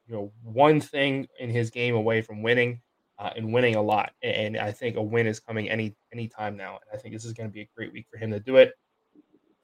[0.08, 2.82] you know one thing in his game away from winning
[3.20, 4.12] uh, and winning a lot.
[4.22, 6.80] And I think a win is coming any any time now.
[6.82, 8.58] And I think this is going to be a great week for him to do
[8.58, 8.74] it.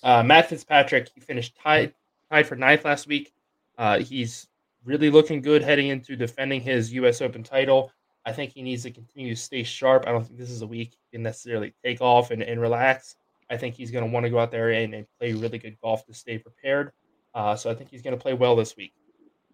[0.03, 1.93] Uh, Matt Fitzpatrick, he finished tied
[2.31, 3.33] tied for ninth last week.
[3.77, 4.47] Uh, he's
[4.83, 7.21] really looking good heading into defending his U.S.
[7.21, 7.91] Open title.
[8.25, 10.05] I think he needs to continue to stay sharp.
[10.05, 13.15] I don't think this is a week he can necessarily take off and, and relax.
[13.49, 15.77] I think he's going to want to go out there and, and play really good
[15.81, 16.91] golf to stay prepared.
[17.33, 18.93] Uh, so I think he's going to play well this week.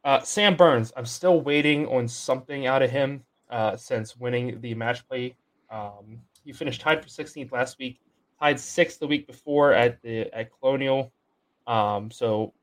[0.04, 4.74] Uh, Sam Burns, I'm still waiting on something out of him uh, since winning the
[4.74, 5.36] match play.
[5.70, 8.02] Um, he finished tied for 16th last week,
[8.40, 11.12] tied sixth the week before at the at Colonial.
[11.68, 12.54] Um, so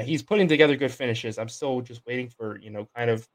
[0.00, 1.38] he's putting together good finishes.
[1.38, 3.26] I'm still just waiting for you know kind of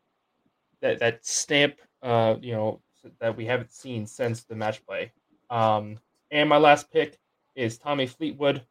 [0.82, 2.82] that that stamp uh, you know
[3.20, 5.12] that we haven't seen since the match play.
[5.50, 5.98] Um,
[6.32, 7.18] and my last pick
[7.56, 8.64] is Tommy Fleetwood.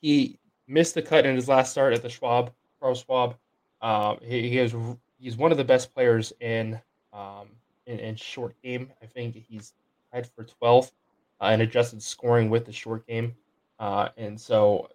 [0.00, 3.36] He missed the cut in his last start at the Schwab, Charles Schwab.
[3.80, 4.74] Um, he, he is
[5.18, 6.80] he's one of the best players in
[7.12, 7.48] um,
[7.86, 8.90] in, in short game.
[9.02, 9.72] I think he's
[10.12, 10.92] tied for 12th
[11.40, 13.34] uh, in adjusted scoring with the short game.
[13.78, 14.88] Uh, and so,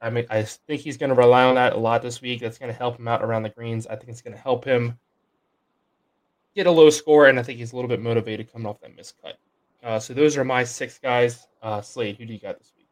[0.00, 2.40] I mean, I think he's going to rely on that a lot this week.
[2.40, 3.86] That's going to help him out around the greens.
[3.86, 4.98] I think it's going to help him
[6.54, 8.96] get a low score, and I think he's a little bit motivated coming off that
[8.96, 9.34] miscut.
[9.82, 11.46] Uh, so those are my six guys.
[11.62, 12.86] Uh, Slade, who do you got this week?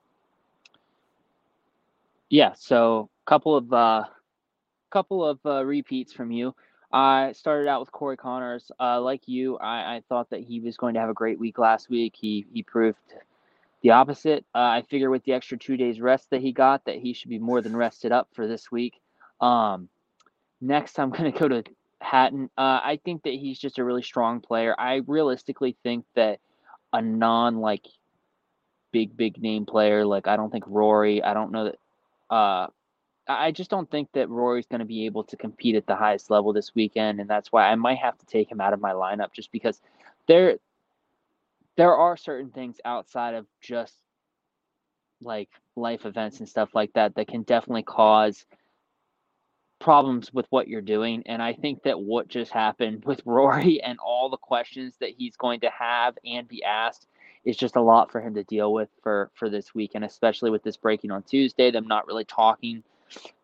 [2.31, 4.05] Yeah, so a couple of uh,
[4.91, 6.55] couple of uh, repeats from you.
[6.93, 8.71] I started out with Corey Conners.
[8.81, 11.59] Uh, like you, I, I, thought that he was going to have a great week
[11.59, 12.15] last week.
[12.17, 12.99] He he proved
[13.83, 14.45] the opposite.
[14.55, 17.31] Uh, I figure with the extra two days rest that he got, that he should
[17.31, 19.01] be more than rested up for this week.
[19.41, 19.89] Um,
[20.61, 21.63] next, I'm going to go to
[22.01, 22.51] Hatton.
[22.59, 24.75] Uh, I think that he's just a really strong player.
[24.77, 26.41] I realistically think that
[26.93, 27.87] a non like
[28.93, 31.23] big big name player like I don't think Rory.
[31.23, 32.73] I don't know that.
[33.39, 36.31] I just don't think that Rory's going to be able to compete at the highest
[36.31, 38.93] level this weekend, and that's why I might have to take him out of my
[38.93, 39.81] lineup just because
[40.27, 40.59] there
[41.77, 43.95] there are certain things outside of just
[45.23, 48.45] like life events and stuff like that that can definitely cause
[49.79, 51.23] problems with what you're doing.
[51.27, 55.37] And I think that what just happened with Rory and all the questions that he's
[55.37, 57.07] going to have and be asked
[57.45, 60.51] is just a lot for him to deal with for for this week, and especially
[60.51, 62.83] with this breaking on Tuesday, them not really talking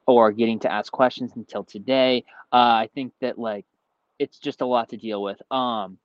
[0.07, 2.25] or getting to ask questions until today.
[2.53, 3.67] Uh, I think that like
[4.19, 5.41] it's just a lot to deal with.
[5.51, 5.99] Um,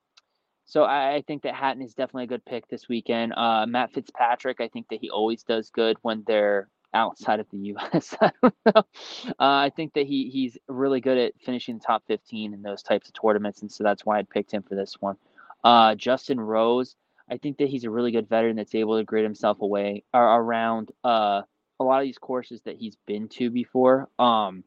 [0.66, 3.34] so I, I, think that Hatton is definitely a good pick this weekend.
[3.36, 7.58] Uh, Matt Fitzpatrick, I think that he always does good when they're outside of the
[7.74, 8.16] U.S.
[8.22, 8.84] I don't know.
[9.28, 12.84] Uh, I think that he he's really good at finishing the top 15 in those
[12.84, 15.18] types of tournaments, and so that's why I picked him for this one.
[15.64, 16.96] Uh, Justin Rose,
[17.30, 20.24] I think that he's a really good veteran that's able to grit himself away or
[20.24, 21.44] around uh,
[21.82, 24.08] a lot of these courses that he's been to before.
[24.20, 24.64] Um,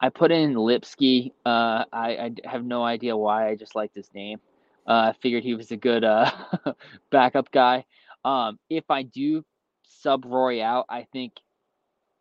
[0.00, 1.32] I put in Lipsky.
[1.44, 3.48] Uh, I, I, have no idea why.
[3.48, 4.40] I just liked his name.
[4.86, 6.30] Uh, I figured he was a good uh,
[7.10, 7.84] backup guy.
[8.24, 9.44] Um, if I do
[9.84, 11.32] sub Rory out, I think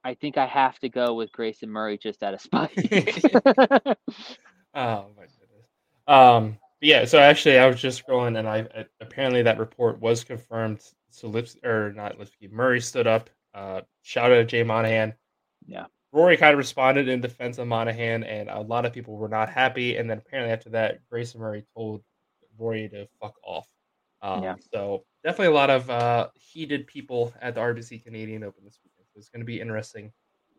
[0.04, 2.72] I think I have to go with Grayson Murray just out of spite.
[2.78, 3.96] oh
[4.74, 5.68] my goodness.
[6.08, 7.06] Um, yeah.
[7.06, 10.82] So actually, I was just scrolling, and I apparently that report was confirmed.
[11.10, 15.14] So Lips or not Lipsky Murray stood up uh, shout out to Jay Monahan.
[15.66, 15.86] Yeah.
[16.12, 19.50] Rory kind of responded in defense of Monahan, and a lot of people were not
[19.50, 19.98] happy.
[19.98, 22.04] And then apparently after that, Grayson Murray told
[22.58, 23.68] Rory to fuck off.
[24.22, 24.56] Um, yeah.
[24.74, 29.06] So definitely a lot of uh, heated people at the RBC Canadian Open this weekend.
[29.14, 30.12] So it's going to be interesting.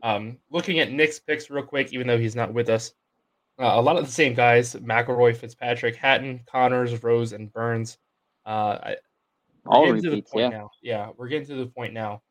[0.03, 2.93] Um, looking at Nick's picks real quick, even though he's not with us,
[3.59, 7.99] uh, a lot of the same guys: McIlroy, Fitzpatrick, Hatton, Conners, Rose, and Burns.
[8.47, 8.97] Uh, I,
[9.67, 10.49] All repeats, yeah.
[10.49, 10.71] Now.
[10.83, 12.23] Yeah, we're getting to the point now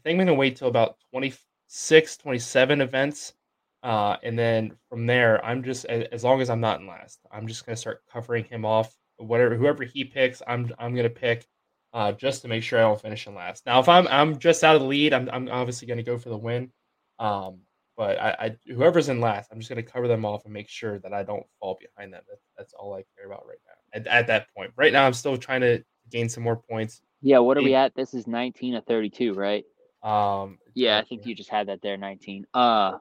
[0.00, 3.34] I think I'm going to wait till about 26, 27 events.
[3.82, 7.46] Uh, and then from there, I'm just as long as I'm not in last, I'm
[7.46, 8.94] just gonna start covering him off.
[9.16, 11.46] Whatever whoever he picks, I'm I'm gonna pick
[11.94, 13.64] uh, just to make sure I don't finish in last.
[13.64, 16.28] Now, if I'm I'm just out of the lead, I'm I'm obviously gonna go for
[16.28, 16.70] the win.
[17.18, 17.60] Um,
[17.96, 20.98] but I, I whoever's in last, I'm just gonna cover them off and make sure
[20.98, 22.22] that I don't fall behind them.
[22.28, 23.98] That's, that's all I care about right now.
[23.98, 27.00] At, at that point, right now, I'm still trying to gain some more points.
[27.22, 27.94] Yeah, what are we at?
[27.94, 29.64] This is 19 of 32, right?
[30.02, 32.46] Um, yeah, I think you just had that there, 19.
[32.54, 32.98] Uh,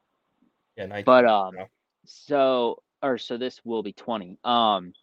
[0.75, 1.05] yeah, 19.
[1.05, 1.53] But um,
[2.05, 4.37] so or so this will be 20.
[4.43, 4.93] Um,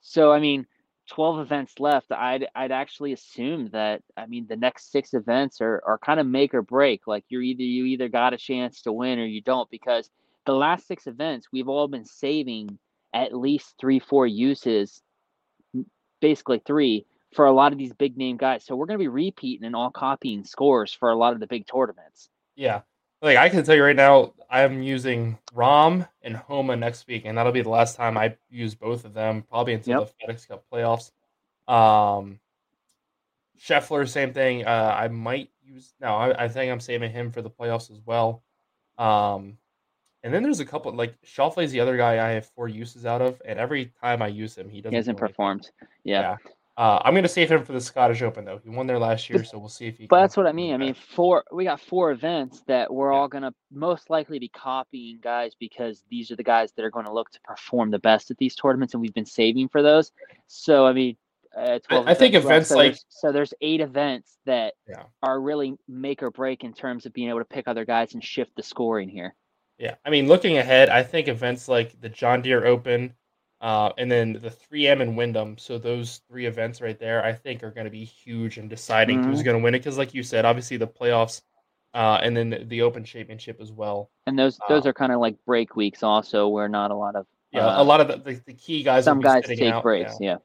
[0.00, 0.66] so I mean,
[1.08, 2.10] 12 events left.
[2.10, 6.26] I'd I'd actually assume that I mean the next six events are are kind of
[6.26, 7.06] make or break.
[7.06, 10.10] Like you're either you either got a chance to win or you don't because
[10.44, 12.78] the last six events we've all been saving
[13.14, 15.02] at least three four uses,
[16.20, 18.64] basically three for a lot of these big name guys.
[18.64, 21.46] So we're going to be repeating and all copying scores for a lot of the
[21.46, 22.28] big tournaments.
[22.54, 22.82] Yeah.
[23.22, 27.36] like I can tell you right now, I'm using Rahm and Homa next week, and
[27.36, 30.12] that'll be the last time I use both of them, probably until yep.
[30.26, 31.10] the FedEx Cup playoffs.
[31.68, 32.38] Um,
[33.58, 34.64] Scheffler, same thing.
[34.64, 36.08] Uh, I might use no.
[36.14, 38.42] I, I, think I'm saving him for the playoffs as well.
[38.98, 39.58] Um,
[40.22, 43.22] and then there's a couple like Schauffele's the other guy I have four uses out
[43.22, 44.92] of, and every time I use him, he doesn't.
[44.92, 45.70] He hasn't performed.
[46.04, 46.20] Yeah.
[46.20, 46.36] yeah.
[46.76, 48.60] Uh, I'm gonna save him for the Scottish Open though.
[48.62, 50.06] He won there last year, so we'll see if he.
[50.06, 50.74] But that's what I mean.
[50.74, 51.42] I mean, four.
[51.50, 53.18] We got four events that we're yeah.
[53.18, 57.06] all gonna most likely be copying guys because these are the guys that are going
[57.06, 60.12] to look to perform the best at these tournaments, and we've been saving for those.
[60.48, 61.16] So I mean,
[61.56, 65.04] uh, I, I think events so like there's, so there's eight events that yeah.
[65.22, 68.22] are really make or break in terms of being able to pick other guys and
[68.22, 69.34] shift the scoring here.
[69.78, 73.14] Yeah, I mean, looking ahead, I think events like the John Deere Open,
[73.60, 75.56] uh, and then the 3M and Wyndham.
[75.58, 79.20] So those three events right there, I think, are going to be huge in deciding
[79.20, 79.30] mm-hmm.
[79.30, 79.78] who's going to win it.
[79.78, 81.42] Because, like you said, obviously the playoffs,
[81.94, 84.10] uh, and then the, Open Championship as well.
[84.26, 87.16] And those those uh, are kind of like break weeks, also, where not a lot
[87.16, 89.04] of yeah, a lot of the, the, the key guys.
[89.04, 90.14] Some guys take out, breaks.
[90.20, 90.36] Yeah.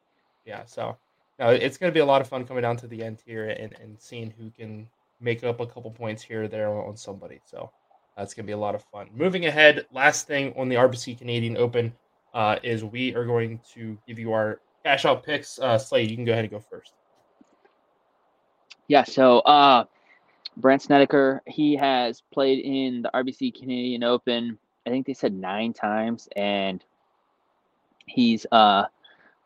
[0.46, 0.64] Yeah.
[0.66, 0.98] So
[1.40, 3.50] no, it's going to be a lot of fun coming down to the end here
[3.50, 4.88] and, and seeing who can
[5.20, 7.42] make up a couple points here or there on somebody.
[7.46, 7.70] So
[8.16, 9.10] that's going to be a lot of fun.
[9.14, 11.94] Moving ahead, last thing on the RBC Canadian Open
[12.34, 15.60] uh, is we are going to give you our cash out picks.
[15.60, 16.94] Uh, Slade, you can go ahead and go first.
[18.88, 19.86] Yeah, so uh,
[20.58, 25.74] Brandt Snedeker, he has played in the RBC Canadian Open, I think they said nine
[25.74, 26.84] times, and
[28.06, 28.86] he's uh,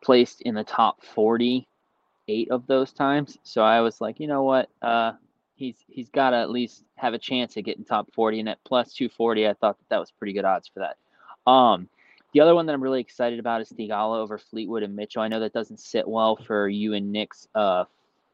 [0.02, 1.68] placed in the top 40
[2.28, 3.38] eight of those times.
[3.44, 4.70] So I was like, you know what?
[4.82, 5.12] Uh,
[5.56, 8.64] he's he's got to at least have a chance at getting top 40 and at
[8.66, 10.98] plus 240 i thought that that was pretty good odds for that
[11.50, 11.88] um
[12.36, 15.22] the other one that i'm really excited about is Theegala over fleetwood and mitchell.
[15.22, 17.86] I know that doesn't sit well for you and nick's uh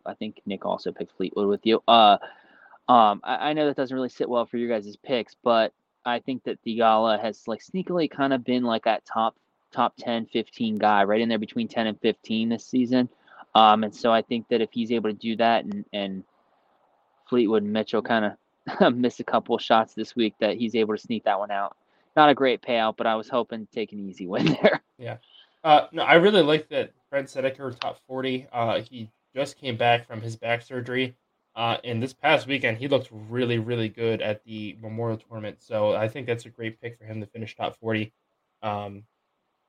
[0.07, 1.81] i think nick also picked fleetwood with you.
[1.87, 2.17] Uh
[2.89, 5.71] um i, I know that doesn't really sit well for your guys' picks but
[6.03, 9.35] i think that Theegala has like sneakily kind of been like that top
[9.71, 13.07] top 10 15 guy right in there between 10 and 15 this season.
[13.53, 16.23] Um and so i think that if he's able to do that and and
[17.29, 18.35] Fleetwood and Mitchell kind
[18.79, 21.77] of missed a couple shots this week that he's able to sneak that one out.
[22.15, 24.81] Not a great payout, but I was hoping to take an easy win there.
[24.97, 25.17] Yeah.
[25.63, 28.47] Uh, no, I really like that Brandt Snedeker top 40.
[28.51, 31.15] Uh, he just came back from his back surgery.
[31.55, 35.57] Uh, and this past weekend, he looked really, really good at the Memorial Tournament.
[35.61, 38.13] So I think that's a great pick for him to finish top 40.
[38.63, 39.03] Um,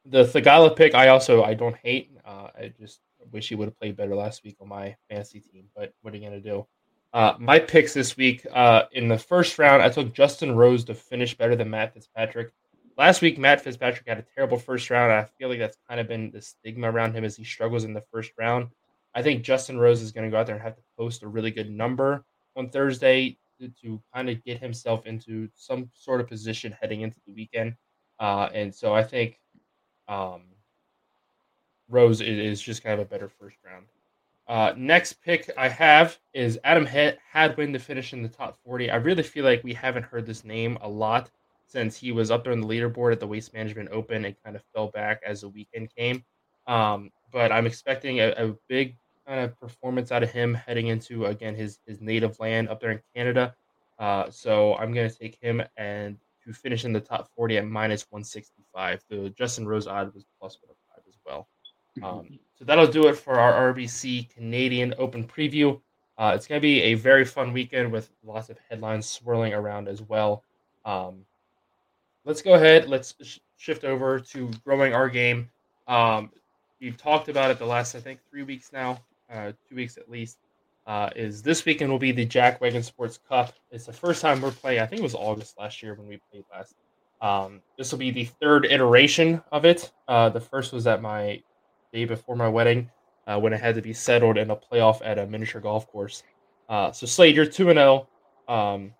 [0.04, 2.10] the Theegala pick, I also I don't hate.
[2.24, 5.66] Uh, I just wish he would have played better last week on my fantasy team.
[5.74, 6.66] But what are you gonna do?
[7.12, 10.94] Uh, my picks this week uh, in the first round, I took Justin Rose to
[10.94, 12.52] finish better than Matt Fitzpatrick.
[12.96, 15.12] Last week, Matt Fitzpatrick had a terrible first round.
[15.12, 17.92] I feel like that's kind of been the stigma around him as he struggles in
[17.92, 18.68] the first round.
[19.14, 21.28] I think Justin Rose is going to go out there and have to post a
[21.28, 22.24] really good number
[22.56, 27.20] on Thursday to, to kind of get himself into some sort of position heading into
[27.26, 27.74] the weekend.
[28.18, 29.38] Uh, and so I think
[30.08, 30.42] um,
[31.88, 33.86] Rose is, is just kind of a better first round.
[34.48, 38.90] Uh, next pick I have is Adam Hadwin to finish in the top 40.
[38.90, 41.30] I really feel like we haven't heard this name a lot
[41.66, 44.56] since he was up there on the leaderboard at the Waste Management Open and kind
[44.56, 46.24] of fell back as the weekend came.
[46.66, 51.26] Um, but I'm expecting a, a, big kind of performance out of him heading into
[51.26, 53.54] again his his native land up there in Canada.
[53.98, 57.66] Uh, so I'm going to take him and to finish in the top 40 at
[57.66, 59.02] minus 165.
[59.08, 61.48] The Justin Rose odd was plus 105 as well.
[62.02, 65.80] Um, so that'll do it for our RBC Canadian Open preview.
[66.16, 69.88] Uh, it's going to be a very fun weekend with lots of headlines swirling around
[69.88, 70.44] as well.
[70.84, 71.24] Um,
[72.24, 72.88] let's go ahead.
[72.88, 75.50] Let's sh- shift over to growing our game.
[75.88, 76.30] Um,
[76.80, 79.00] we've talked about it the last, I think, three weeks now,
[79.32, 80.38] uh, two weeks at least.
[80.86, 83.54] Uh, is this weekend will be the Jack Wagon Sports Cup.
[83.70, 84.80] It's the first time we're playing.
[84.80, 86.74] I think it was August last year when we played last.
[87.20, 89.92] Um, this will be the third iteration of it.
[90.08, 91.40] Uh, the first was at my
[91.92, 92.90] day before my wedding
[93.26, 96.22] uh, when it had to be settled in a playoff at a miniature golf course.
[96.68, 98.08] Uh, so Slade, you're two and zero.
[98.48, 98.54] Oh.
[98.54, 98.94] Um,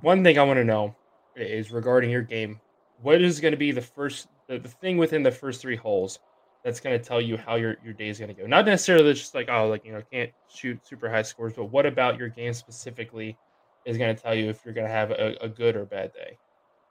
[0.00, 0.94] one thing I want to know
[1.36, 2.60] is regarding your game.
[3.02, 6.18] What is going to be the first the, the thing within the first three holes
[6.64, 8.46] that's going to tell you how your, your day is going to go?
[8.46, 11.86] Not necessarily just like oh like you know can't shoot super high scores, but what
[11.86, 13.36] about your game specifically
[13.84, 16.12] is going to tell you if you're going to have a, a good or bad
[16.12, 16.38] day?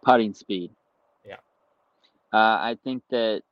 [0.04, 0.72] Putting speed.
[1.26, 1.36] Yeah.
[2.34, 3.44] Uh, I think that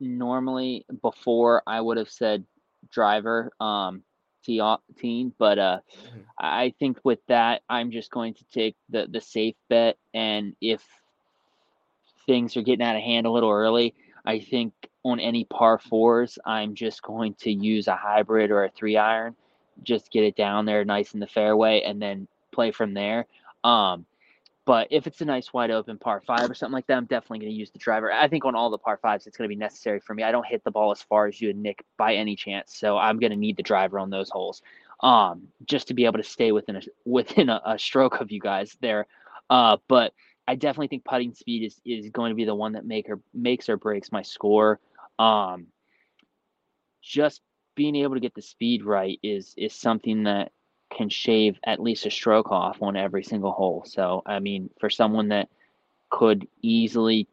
[0.00, 2.44] normally before I would have said
[2.92, 4.02] driver um
[4.44, 6.20] team, but uh mm-hmm.
[6.38, 10.82] I think with that I'm just going to take the the safe bet and if
[12.26, 13.94] things are getting out of hand a little early,
[14.24, 14.72] I think
[15.04, 19.34] on any par fours I'm just going to use a hybrid or a three iron,
[19.82, 23.26] just get it down there nice in the fairway and then play from there.
[23.64, 24.06] Um,
[24.68, 27.38] but if it's a nice wide open par five or something like that, I'm definitely
[27.38, 28.12] going to use the driver.
[28.12, 30.22] I think on all the par fives, it's going to be necessary for me.
[30.22, 32.98] I don't hit the ball as far as you and Nick by any chance, so
[32.98, 34.60] I'm going to need the driver on those holes,
[35.02, 38.40] um, just to be able to stay within a within a, a stroke of you
[38.40, 39.06] guys there.
[39.48, 40.12] Uh, but
[40.46, 43.20] I definitely think putting speed is is going to be the one that make or
[43.32, 44.80] makes or breaks my score.
[45.18, 45.68] Um,
[47.00, 47.40] just
[47.74, 50.52] being able to get the speed right is is something that
[50.90, 53.84] can shave at least a stroke off on every single hole.
[53.86, 55.48] So, I mean, for someone that
[56.10, 57.28] could easily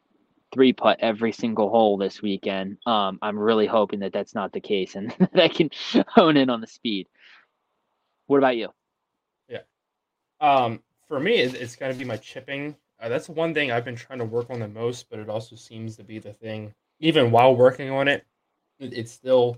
[0.54, 4.60] three putt every single hole this weekend, um, I'm really hoping that that's not the
[4.60, 5.70] case and that I can
[6.08, 7.08] hone in on the speed.
[8.28, 8.70] What about you?
[9.48, 9.62] Yeah.
[10.42, 12.76] Um, for me, it's, it's got to be my chipping.
[13.00, 15.56] Uh, that's one thing I've been trying to work on the most, but it also
[15.56, 16.74] seems to be the thing.
[17.00, 18.26] Even while working on it,
[18.80, 19.58] it it's still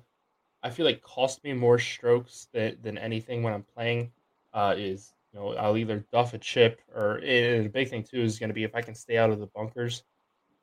[0.67, 4.11] I feel like cost me more strokes than, than anything when I'm playing.
[4.53, 8.21] Uh, is you know I'll either duff a chip or and the big thing too
[8.21, 10.03] is going to be if I can stay out of the bunkers.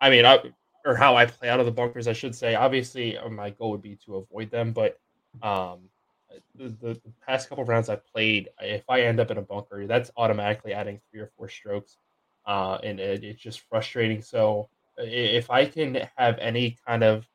[0.00, 0.40] I mean, I,
[0.84, 2.54] or how I play out of the bunkers, I should say.
[2.54, 4.98] Obviously, uh, my goal would be to avoid them, but
[5.42, 5.88] um,
[6.54, 9.86] the, the, the past couple rounds I played, if I end up in a bunker,
[9.86, 11.96] that's automatically adding three or four strokes,
[12.44, 14.20] uh, and it, it's just frustrating.
[14.20, 17.26] So if I can have any kind of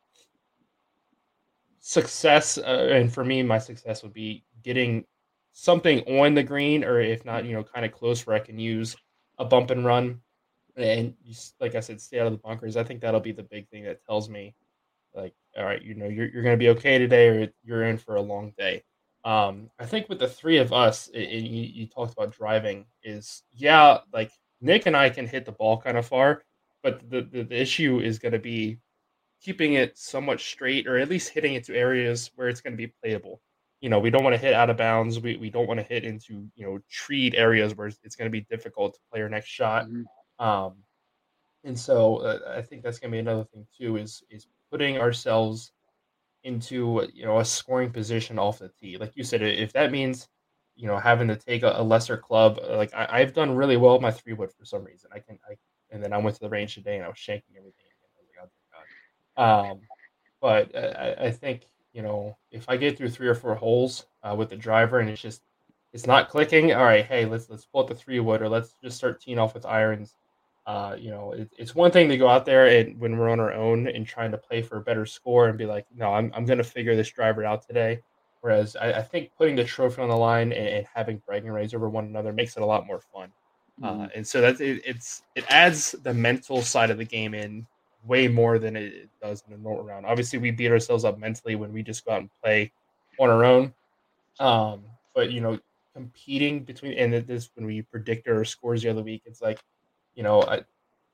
[1.80, 5.06] success, uh, and for me, my success would be getting
[5.52, 8.60] something on the green, or if not, you know, kind of close where I can
[8.60, 8.96] use
[9.38, 10.22] a bump and run,
[10.76, 11.14] and
[11.60, 12.78] like I said, stay out of the bunkers.
[12.78, 14.56] I think that'll be the big thing that tells me,
[15.14, 17.98] like, all right, you know, you're you're going to be okay today, or you're in
[17.98, 18.84] for a long day.
[19.26, 22.86] Um, I think with the three of us, it, it, you, you talked about driving.
[23.04, 26.44] Is yeah, like Nick and I can hit the ball kind of far,
[26.84, 28.78] but the, the, the issue is going to be
[29.42, 32.78] keeping it somewhat straight or at least hitting it to areas where it's going to
[32.78, 33.42] be playable.
[33.82, 35.20] You know, we don't want to hit out of bounds.
[35.20, 38.32] We, we don't want to hit into, you know, treed areas where it's going to
[38.32, 39.86] be difficult to play our next shot.
[39.88, 40.46] Mm-hmm.
[40.46, 40.74] Um,
[41.64, 44.98] and so uh, I think that's going to be another thing too is is putting
[44.98, 45.72] ourselves
[46.44, 48.98] into you know a scoring position off the tee.
[48.98, 50.28] Like you said, if that means
[50.76, 53.78] you know having to take a, a lesser club, uh, like I, have done really
[53.78, 55.10] well with my three wood for some reason.
[55.14, 55.56] I can I
[55.92, 57.89] and then I went to the range today and I was shanking everything
[59.40, 59.80] um,
[60.42, 64.36] but I, I, think you know if I get through three or four holes uh,
[64.38, 65.42] with the driver and it's just
[65.94, 68.76] it's not clicking, all right, hey, let's let's pull out the three wood or let's
[68.84, 70.16] just start teeing off with irons.
[70.68, 73.40] Uh, you know, it, it's one thing to go out there and when we're on
[73.40, 76.32] our own and trying to play for a better score and be like, no, I'm
[76.36, 78.02] I'm gonna figure this driver out today.
[78.42, 81.74] Whereas I, I think putting the trophy on the line and, and, having bragging rights
[81.74, 83.30] over one another makes it a lot more fun.
[83.84, 84.02] Uh, mm-hmm.
[84.02, 87.66] Uh, and so that it, it's it adds the mental side of the game in
[88.06, 90.06] way more than it does in a normal round.
[90.06, 92.72] Obviously, we beat ourselves up mentally when we just go out and play
[93.20, 93.74] on our own.
[94.39, 94.84] Um,
[95.14, 95.60] but you know,
[95.93, 99.60] competing between and this when we predict our scores the other week, it's like,
[100.16, 100.62] you know, I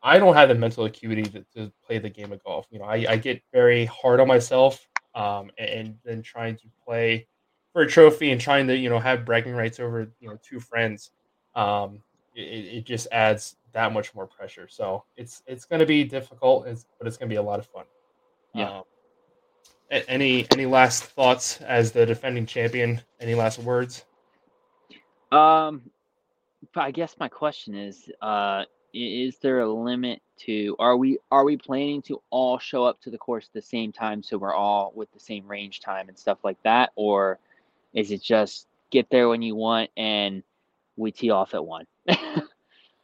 [0.03, 2.67] I don't have the mental acuity to, to play the game of golf.
[2.69, 7.27] You know, I, I get very hard on myself, um, and then trying to play
[7.73, 10.59] for a trophy and trying to you know have bragging rights over you know two
[10.59, 11.11] friends.
[11.55, 12.01] Um,
[12.35, 14.67] it, it just adds that much more pressure.
[14.69, 17.59] So it's it's going to be difficult, it's, but it's going to be a lot
[17.59, 17.85] of fun.
[18.53, 18.79] Yeah.
[18.79, 18.83] Um,
[19.91, 23.01] any any last thoughts as the defending champion?
[23.19, 24.05] Any last words?
[25.31, 25.89] Um,
[26.75, 28.63] I guess my question is, uh,
[28.93, 33.09] is there a limit to are we are we planning to all show up to
[33.09, 36.17] the course at the same time so we're all with the same range time and
[36.17, 37.39] stuff like that, or
[37.93, 40.43] is it just get there when you want and
[40.97, 41.85] we tee off at one?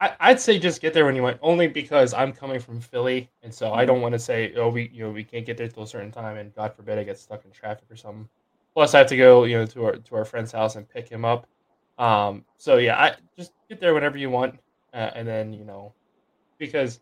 [0.01, 3.29] I, would say just get there when you want, only because I'm coming from Philly,
[3.43, 3.87] and so I mm-hmm.
[3.87, 6.11] don't want to say, oh, we you know we can't get there till a certain
[6.11, 8.27] time, and God forbid I get stuck in traffic or something.
[8.73, 11.07] Plus, I have to go you know to our to our friend's house and pick
[11.07, 11.45] him up.
[11.99, 14.59] Um, so yeah, I just get there whenever you want,
[14.91, 15.93] uh, and then you know,
[16.57, 16.99] because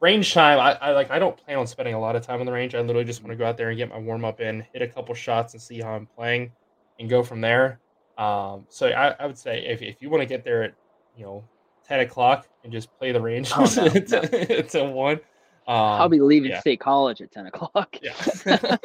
[0.00, 2.46] range time, I, I like I don't plan on spending a lot of time on
[2.46, 2.74] the range.
[2.74, 4.82] I literally just want to go out there and get my warm up in, hit
[4.82, 6.52] a couple shots, and see how I'm playing,
[7.00, 7.80] and go from there.
[8.18, 10.74] Um, so I, I would say if if you want to get there at
[11.16, 11.44] you know
[11.86, 13.84] 10 o'clock and just play the range oh, no,
[14.74, 14.90] no.
[14.92, 15.12] 1.
[15.12, 15.20] Um,
[15.68, 16.60] I'll be leaving yeah.
[16.60, 17.96] state college at 10 o'clock.
[18.00, 18.14] yeah.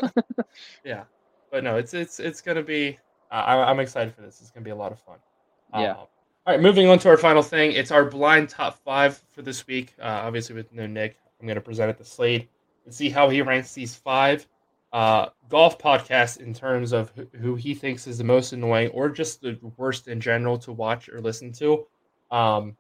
[0.83, 1.03] yeah.
[1.51, 2.97] But no, it's it's it's going to be,
[3.29, 4.39] uh, I'm excited for this.
[4.41, 5.17] It's going to be a lot of fun.
[5.73, 5.91] Yeah.
[5.91, 7.73] Um, all right, moving on to our final thing.
[7.73, 9.93] It's our blind top five for this week.
[10.01, 12.47] Uh, obviously, with no Nick, I'm going to present it to Slade
[12.85, 14.47] and see how he ranks these five
[14.93, 19.41] uh, golf podcasts in terms of who he thinks is the most annoying or just
[19.41, 21.85] the worst in general to watch or listen to.
[22.29, 22.75] Um,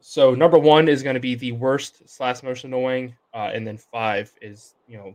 [0.00, 3.76] so number one is going to be the worst slash most annoying, uh, and then
[3.76, 5.14] five is you know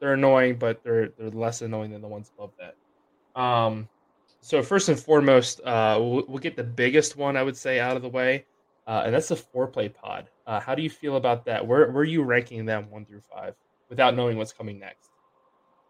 [0.00, 3.40] they're annoying, but they're they're less annoying than the ones above that.
[3.40, 3.88] Um,
[4.40, 7.96] so first and foremost, uh, we'll, we'll, get the biggest one I would say out
[7.96, 8.46] of the way,
[8.86, 10.30] uh, and that's the foreplay pod.
[10.46, 11.66] Uh, how do you feel about that?
[11.66, 13.54] Where where are you ranking them one through five
[13.88, 15.10] without knowing what's coming next?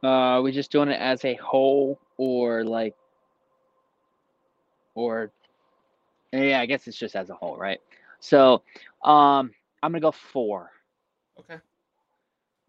[0.06, 2.94] Uh, are we just doing it as a whole, or like,
[4.94, 5.32] or
[6.32, 7.80] yeah, I guess it's just as a whole, right?
[8.20, 8.62] So,
[9.02, 9.50] um,
[9.82, 10.70] I'm gonna go four.
[11.40, 11.56] Okay.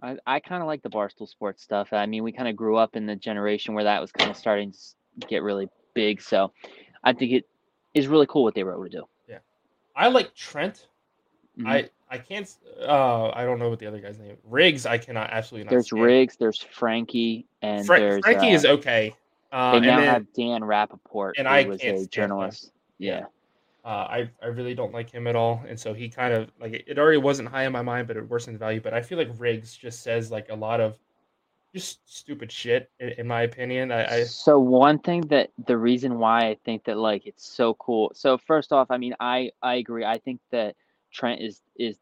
[0.02, 1.94] I, I kind of like the Barstool Sports stuff.
[1.94, 4.38] I mean, we kind of grew up in the generation where that was kind of
[4.38, 6.22] starting to get really big.
[6.22, 6.52] So
[7.04, 7.46] I think it
[7.94, 9.04] is really cool what they were able to do.
[9.30, 9.40] Yeah.
[9.96, 10.88] I like Trent.
[11.58, 11.68] Mm-hmm.
[11.68, 12.50] I I can't.
[12.82, 14.32] Uh, I don't know what the other guy's name.
[14.32, 14.38] Is.
[14.46, 14.86] Riggs.
[14.86, 15.72] I cannot absolutely not.
[15.72, 16.04] There's stand.
[16.04, 16.38] Riggs.
[16.38, 19.16] There's Frankie, and Fra- there's Frankie uh, is okay.
[19.52, 22.72] Uh, they now then, have Dan Rappaport, and I was a journalist.
[22.98, 23.26] Yeah.
[23.84, 26.84] Uh, I I really don't like him at all, and so he kind of like
[26.88, 28.82] it already wasn't high in my mind, but it worsened the value.
[28.82, 30.98] But I feel like Riggs just says like a lot of
[31.74, 33.92] just stupid shit, in, in my opinion.
[33.92, 37.76] I, I so one thing that the reason why I think that like it's so
[37.76, 38.12] cool.
[38.14, 40.04] So first off, I mean I I agree.
[40.04, 40.76] I think that
[41.12, 41.98] Trent is is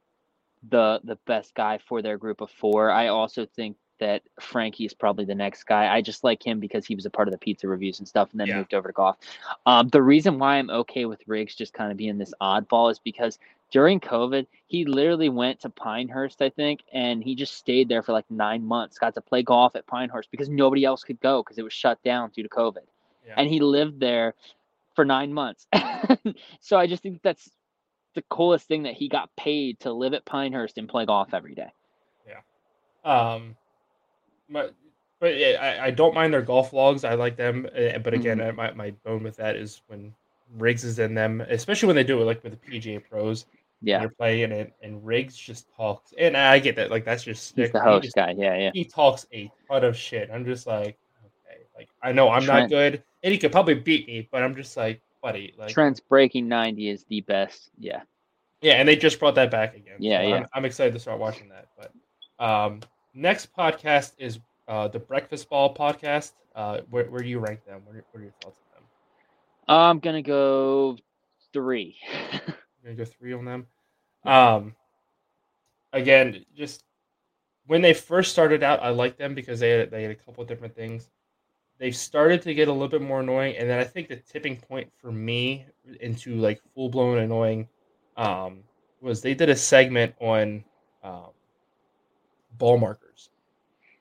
[0.70, 2.92] the the best guy for their group of four.
[2.92, 5.94] I also think that Frankie is probably the next guy.
[5.94, 8.30] I just like him because he was a part of the pizza reviews and stuff
[8.32, 8.58] and then yeah.
[8.58, 9.18] moved over to golf.
[9.66, 13.00] Um, the reason why I'm okay with Riggs just kind of being this oddball is
[13.00, 13.40] because
[13.72, 18.12] during COVID, he literally went to Pinehurst, I think, and he just stayed there for
[18.12, 21.58] like nine months, got to play golf at Pinehurst because nobody else could go because
[21.58, 22.84] it was shut down due to COVID.
[23.26, 23.34] Yeah.
[23.38, 24.36] And he lived there
[24.94, 25.68] for nine months.
[26.60, 27.50] so I just think that's
[28.16, 31.54] the coolest thing that he got paid to live at Pinehurst and play golf every
[31.54, 31.72] day.
[32.28, 32.42] Yeah.
[33.04, 33.56] Um,
[34.50, 34.74] but
[35.20, 37.04] but yeah, I, I don't mind their golf logs.
[37.04, 37.68] I like them.
[37.74, 38.56] Eh, but again, mm-hmm.
[38.56, 40.14] my, my bone with that is when
[40.58, 43.46] Riggs is in them, especially when they do it like with the PGA pros.
[43.82, 46.90] Yeah, they're playing it, and Riggs just talks, and I get that.
[46.90, 48.34] Like that's just he's the host he just, guy.
[48.36, 48.72] Yeah, yeah.
[48.74, 50.30] He talks a ton of shit.
[50.34, 50.98] I'm just like,
[51.46, 54.42] okay, like I know I'm Trent, not good, and he could probably beat me, but
[54.42, 57.72] I'm just like, buddy, like Trent's breaking ninety is the best.
[57.80, 58.02] Yeah.
[58.62, 59.98] Yeah, and they just brought that back again.
[60.00, 60.36] Yeah, so yeah.
[60.36, 61.68] I'm, I'm, excited to start watching that.
[61.78, 62.82] But um,
[63.14, 66.34] next podcast is uh, the Breakfast Ball podcast.
[66.56, 67.82] Uh, where, where do you rank them?
[67.86, 68.90] What are, what are your thoughts on them?
[69.68, 70.98] I'm gonna go
[71.54, 71.98] three.
[72.84, 73.66] gonna go three on them.
[74.24, 74.76] Um,
[75.92, 76.84] again, just
[77.66, 80.44] when they first started out, I liked them because they had they had a couple
[80.44, 81.10] of different things.
[81.78, 84.58] They started to get a little bit more annoying, and then I think the tipping
[84.58, 85.66] point for me
[86.00, 87.68] into like full blown annoying
[88.16, 88.60] um,
[89.02, 90.64] was they did a segment on
[91.04, 91.32] um,
[92.58, 93.30] ball markers,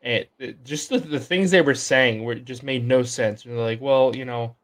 [0.03, 3.45] and it, just the, the, things they were saying were just made no sense.
[3.45, 4.55] And they're like, well, you know,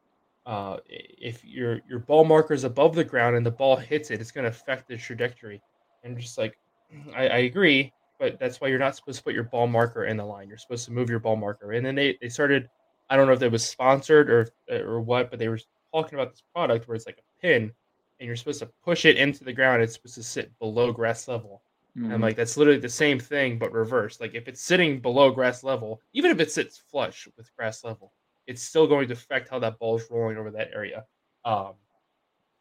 [0.46, 4.20] uh, if your your ball marker is above the ground and the ball hits it,
[4.20, 5.60] it's going to affect the trajectory.
[6.04, 6.56] And just like,
[7.16, 10.16] I, I agree, but that's why you're not supposed to put your ball marker in
[10.16, 10.48] the line.
[10.48, 11.72] You're supposed to move your ball marker.
[11.72, 12.68] And then they, they started,
[13.10, 15.58] I don't know if it was sponsored or or what, but they were
[15.92, 17.72] talking about this product where it's like a pin
[18.20, 19.82] and you're supposed to push it into the ground.
[19.82, 21.62] It's supposed to sit below grass level.
[21.98, 22.12] Mm-hmm.
[22.12, 24.20] And like that's literally the same thing but reversed.
[24.20, 28.12] Like if it's sitting below grass level, even if it sits flush with grass level,
[28.46, 31.04] it's still going to affect how that ball is rolling over that area.
[31.44, 31.72] Um,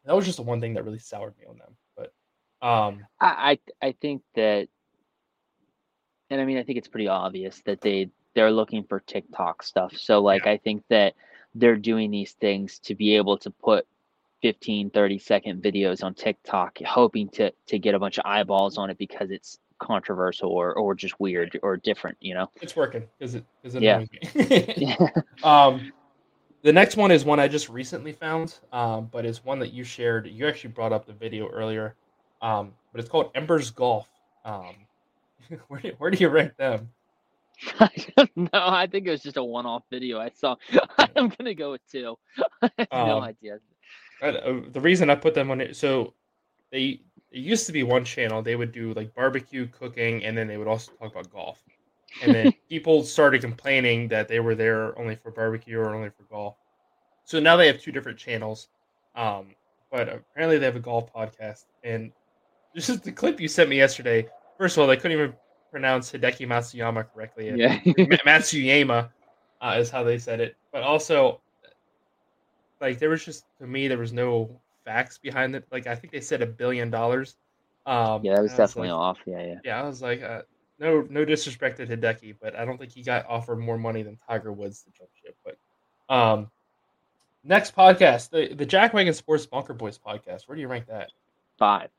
[0.04, 1.76] that was just the one thing that really soured me on them.
[1.96, 4.68] But um, I I think that,
[6.30, 9.96] and I mean I think it's pretty obvious that they they're looking for TikTok stuff.
[9.96, 10.52] So like yeah.
[10.52, 11.14] I think that
[11.54, 13.86] they're doing these things to be able to put
[14.42, 18.90] 15 30 second videos on tiktok hoping to to get a bunch of eyeballs on
[18.90, 23.34] it because it's controversial or or just weird or different you know it's working Is
[23.34, 24.04] it is it yeah.
[24.34, 24.96] yeah.
[25.42, 25.92] um
[26.62, 29.84] the next one is one i just recently found um but it's one that you
[29.84, 31.96] shared you actually brought up the video earlier
[32.42, 34.08] um but it's called embers golf
[34.44, 34.74] um
[35.68, 36.90] where do, where do you rank them
[37.80, 38.48] I don't know.
[38.52, 40.56] I think it was just a one-off video I saw.
[41.16, 42.16] I'm gonna go with two.
[42.62, 43.58] I have um, no idea.
[44.22, 46.14] Uh, the reason I put them on it, so
[46.70, 47.00] they
[47.30, 48.42] it used to be one channel.
[48.42, 51.62] They would do like barbecue, cooking, and then they would also talk about golf.
[52.22, 56.24] And then people started complaining that they were there only for barbecue or only for
[56.24, 56.56] golf.
[57.24, 58.68] So now they have two different channels.
[59.14, 59.54] Um,
[59.92, 61.66] but apparently they have a golf podcast.
[61.84, 62.10] And
[62.74, 64.28] this is the clip you sent me yesterday.
[64.58, 65.34] First of all, they couldn't even
[65.70, 67.52] pronounce Hideki Matsuyama correctly.
[67.54, 67.78] Yeah,
[68.26, 69.08] Matsuyama
[69.60, 70.56] uh, is how they said it.
[70.72, 71.40] But also,
[72.80, 74.50] like there was just to me there was no
[74.84, 75.64] facts behind it.
[75.70, 77.36] Like I think they said a billion dollars.
[77.86, 79.18] Um, yeah, that was definitely was like, off.
[79.26, 79.58] Yeah, yeah.
[79.64, 80.42] Yeah, I was like, uh,
[80.78, 84.18] no, no disrespect to Hideki, but I don't think he got offered more money than
[84.28, 85.36] Tiger Woods to jump ship.
[85.44, 86.50] But um,
[87.44, 90.46] next podcast, the the Jack Wagon Sports Bunker Boys podcast.
[90.46, 91.10] Where do you rank that?
[91.58, 91.90] Five.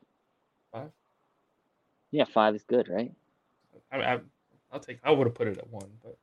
[0.72, 0.90] Five.
[2.10, 3.12] Yeah, five is good, right?
[3.92, 4.20] I, I
[4.72, 4.98] I'll take.
[5.04, 6.16] I would have put it at one, but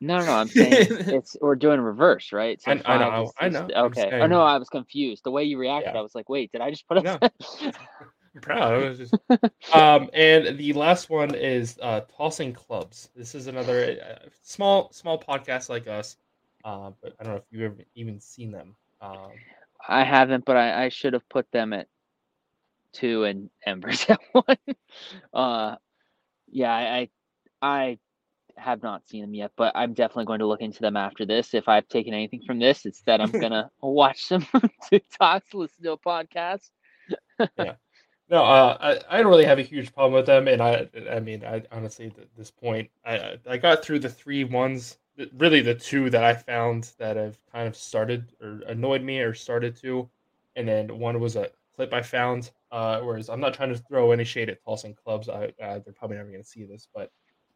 [0.00, 0.32] No, no, no.
[0.32, 2.60] I'm saying it's we're doing reverse, right?
[2.60, 3.68] So I, I know, is, I know.
[3.86, 4.20] Okay.
[4.20, 5.24] Oh no, I was confused.
[5.24, 5.98] The way you reacted, yeah.
[5.98, 7.02] I was like, wait, did I just put a?
[7.02, 7.18] No.
[8.34, 8.96] I'm proud.
[8.96, 9.14] Just...
[9.74, 13.10] um, and the last one is uh, tossing clubs.
[13.14, 16.16] This is another uh, small, small podcast like us,
[16.64, 18.76] uh, but I don't know if you've ever even seen them.
[19.00, 19.32] Um,
[19.86, 21.88] I haven't, but I, I should have put them at
[22.92, 24.56] two and Embers at one.
[25.34, 25.76] uh,
[26.50, 27.08] yeah, I,
[27.62, 27.98] I
[28.56, 31.54] have not seen them yet, but I'm definitely going to look into them after this.
[31.54, 34.42] If I've taken anything from this, it's that I'm gonna watch some
[34.92, 36.70] TikToks, listen to a podcast.
[37.56, 37.74] yeah.
[38.28, 41.20] No, uh, I, I don't really have a huge problem with them, and I I
[41.20, 44.98] mean I honestly at this point I I got through the three ones,
[45.36, 49.34] really the two that I found that have kind of started or annoyed me or
[49.34, 50.08] started to,
[50.54, 52.50] and then one was a clip I found.
[52.72, 55.28] Uh, whereas I'm not trying to throw any shade at tossing clubs.
[55.28, 57.10] I uh, they're probably never going to see this, but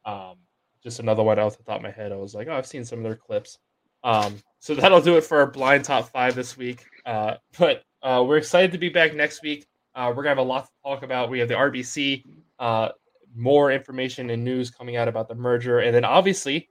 [0.04, 0.36] um,
[0.82, 2.12] just another one off the top of my head.
[2.12, 3.58] I was like, oh, I've seen some of their clips.
[4.02, 6.84] Um, so that'll do it for our blind top five this week.
[7.06, 9.66] Uh, but uh, we're excited to be back next week.
[9.94, 11.30] Uh, we're gonna have a lot to talk about.
[11.30, 12.24] We have the RBC,
[12.58, 12.88] uh,
[13.36, 16.68] more information and news coming out about the merger, and then obviously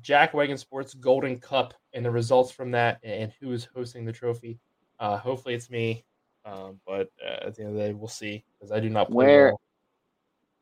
[0.00, 4.12] Jack Wagon Sports Golden Cup and the results from that, and who is hosting the
[4.12, 4.58] trophy.
[5.00, 6.04] Hopefully, it's me,
[6.44, 9.10] um, but uh, at the end of the day, we'll see because I do not
[9.10, 9.26] play.
[9.26, 9.46] Where?
[9.48, 9.60] Well.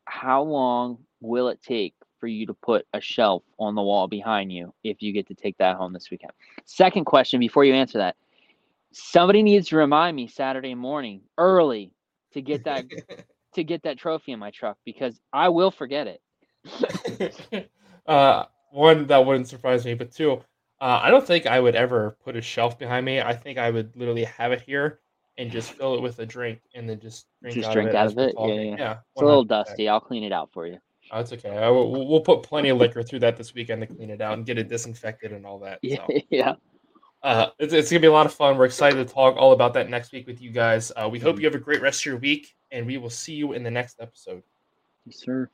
[0.05, 4.51] How long will it take for you to put a shelf on the wall behind
[4.51, 6.33] you if you get to take that home this weekend?
[6.65, 8.15] Second question before you answer that
[8.93, 11.91] somebody needs to remind me Saturday morning early
[12.33, 12.85] to get that
[13.53, 17.69] to get that trophy in my truck because I will forget it.
[18.07, 20.33] uh, one that wouldn't surprise me, but two,
[20.81, 23.21] uh, I don't think I would ever put a shelf behind me.
[23.21, 24.99] I think I would literally have it here
[25.37, 27.95] and just fill it with a drink and then just drink just out drink of
[27.95, 27.97] it.
[27.97, 28.35] Out of it?
[28.37, 28.75] Yeah, yeah.
[28.77, 29.89] yeah it's a little dusty.
[29.89, 30.77] I'll clean it out for you.
[31.11, 31.49] Oh, it's okay.
[31.69, 34.45] Will, we'll put plenty of liquor through that this weekend to clean it out and
[34.45, 35.79] get it disinfected and all that.
[35.81, 36.19] Yeah, so.
[36.29, 36.55] yeah.
[37.21, 38.57] Uh, it's, it's gonna be a lot of fun.
[38.57, 40.91] We're excited to talk all about that next week with you guys.
[40.95, 43.33] Uh, we hope you have a great rest of your week, and we will see
[43.33, 44.43] you in the next episode.
[45.05, 45.49] Yes, sir.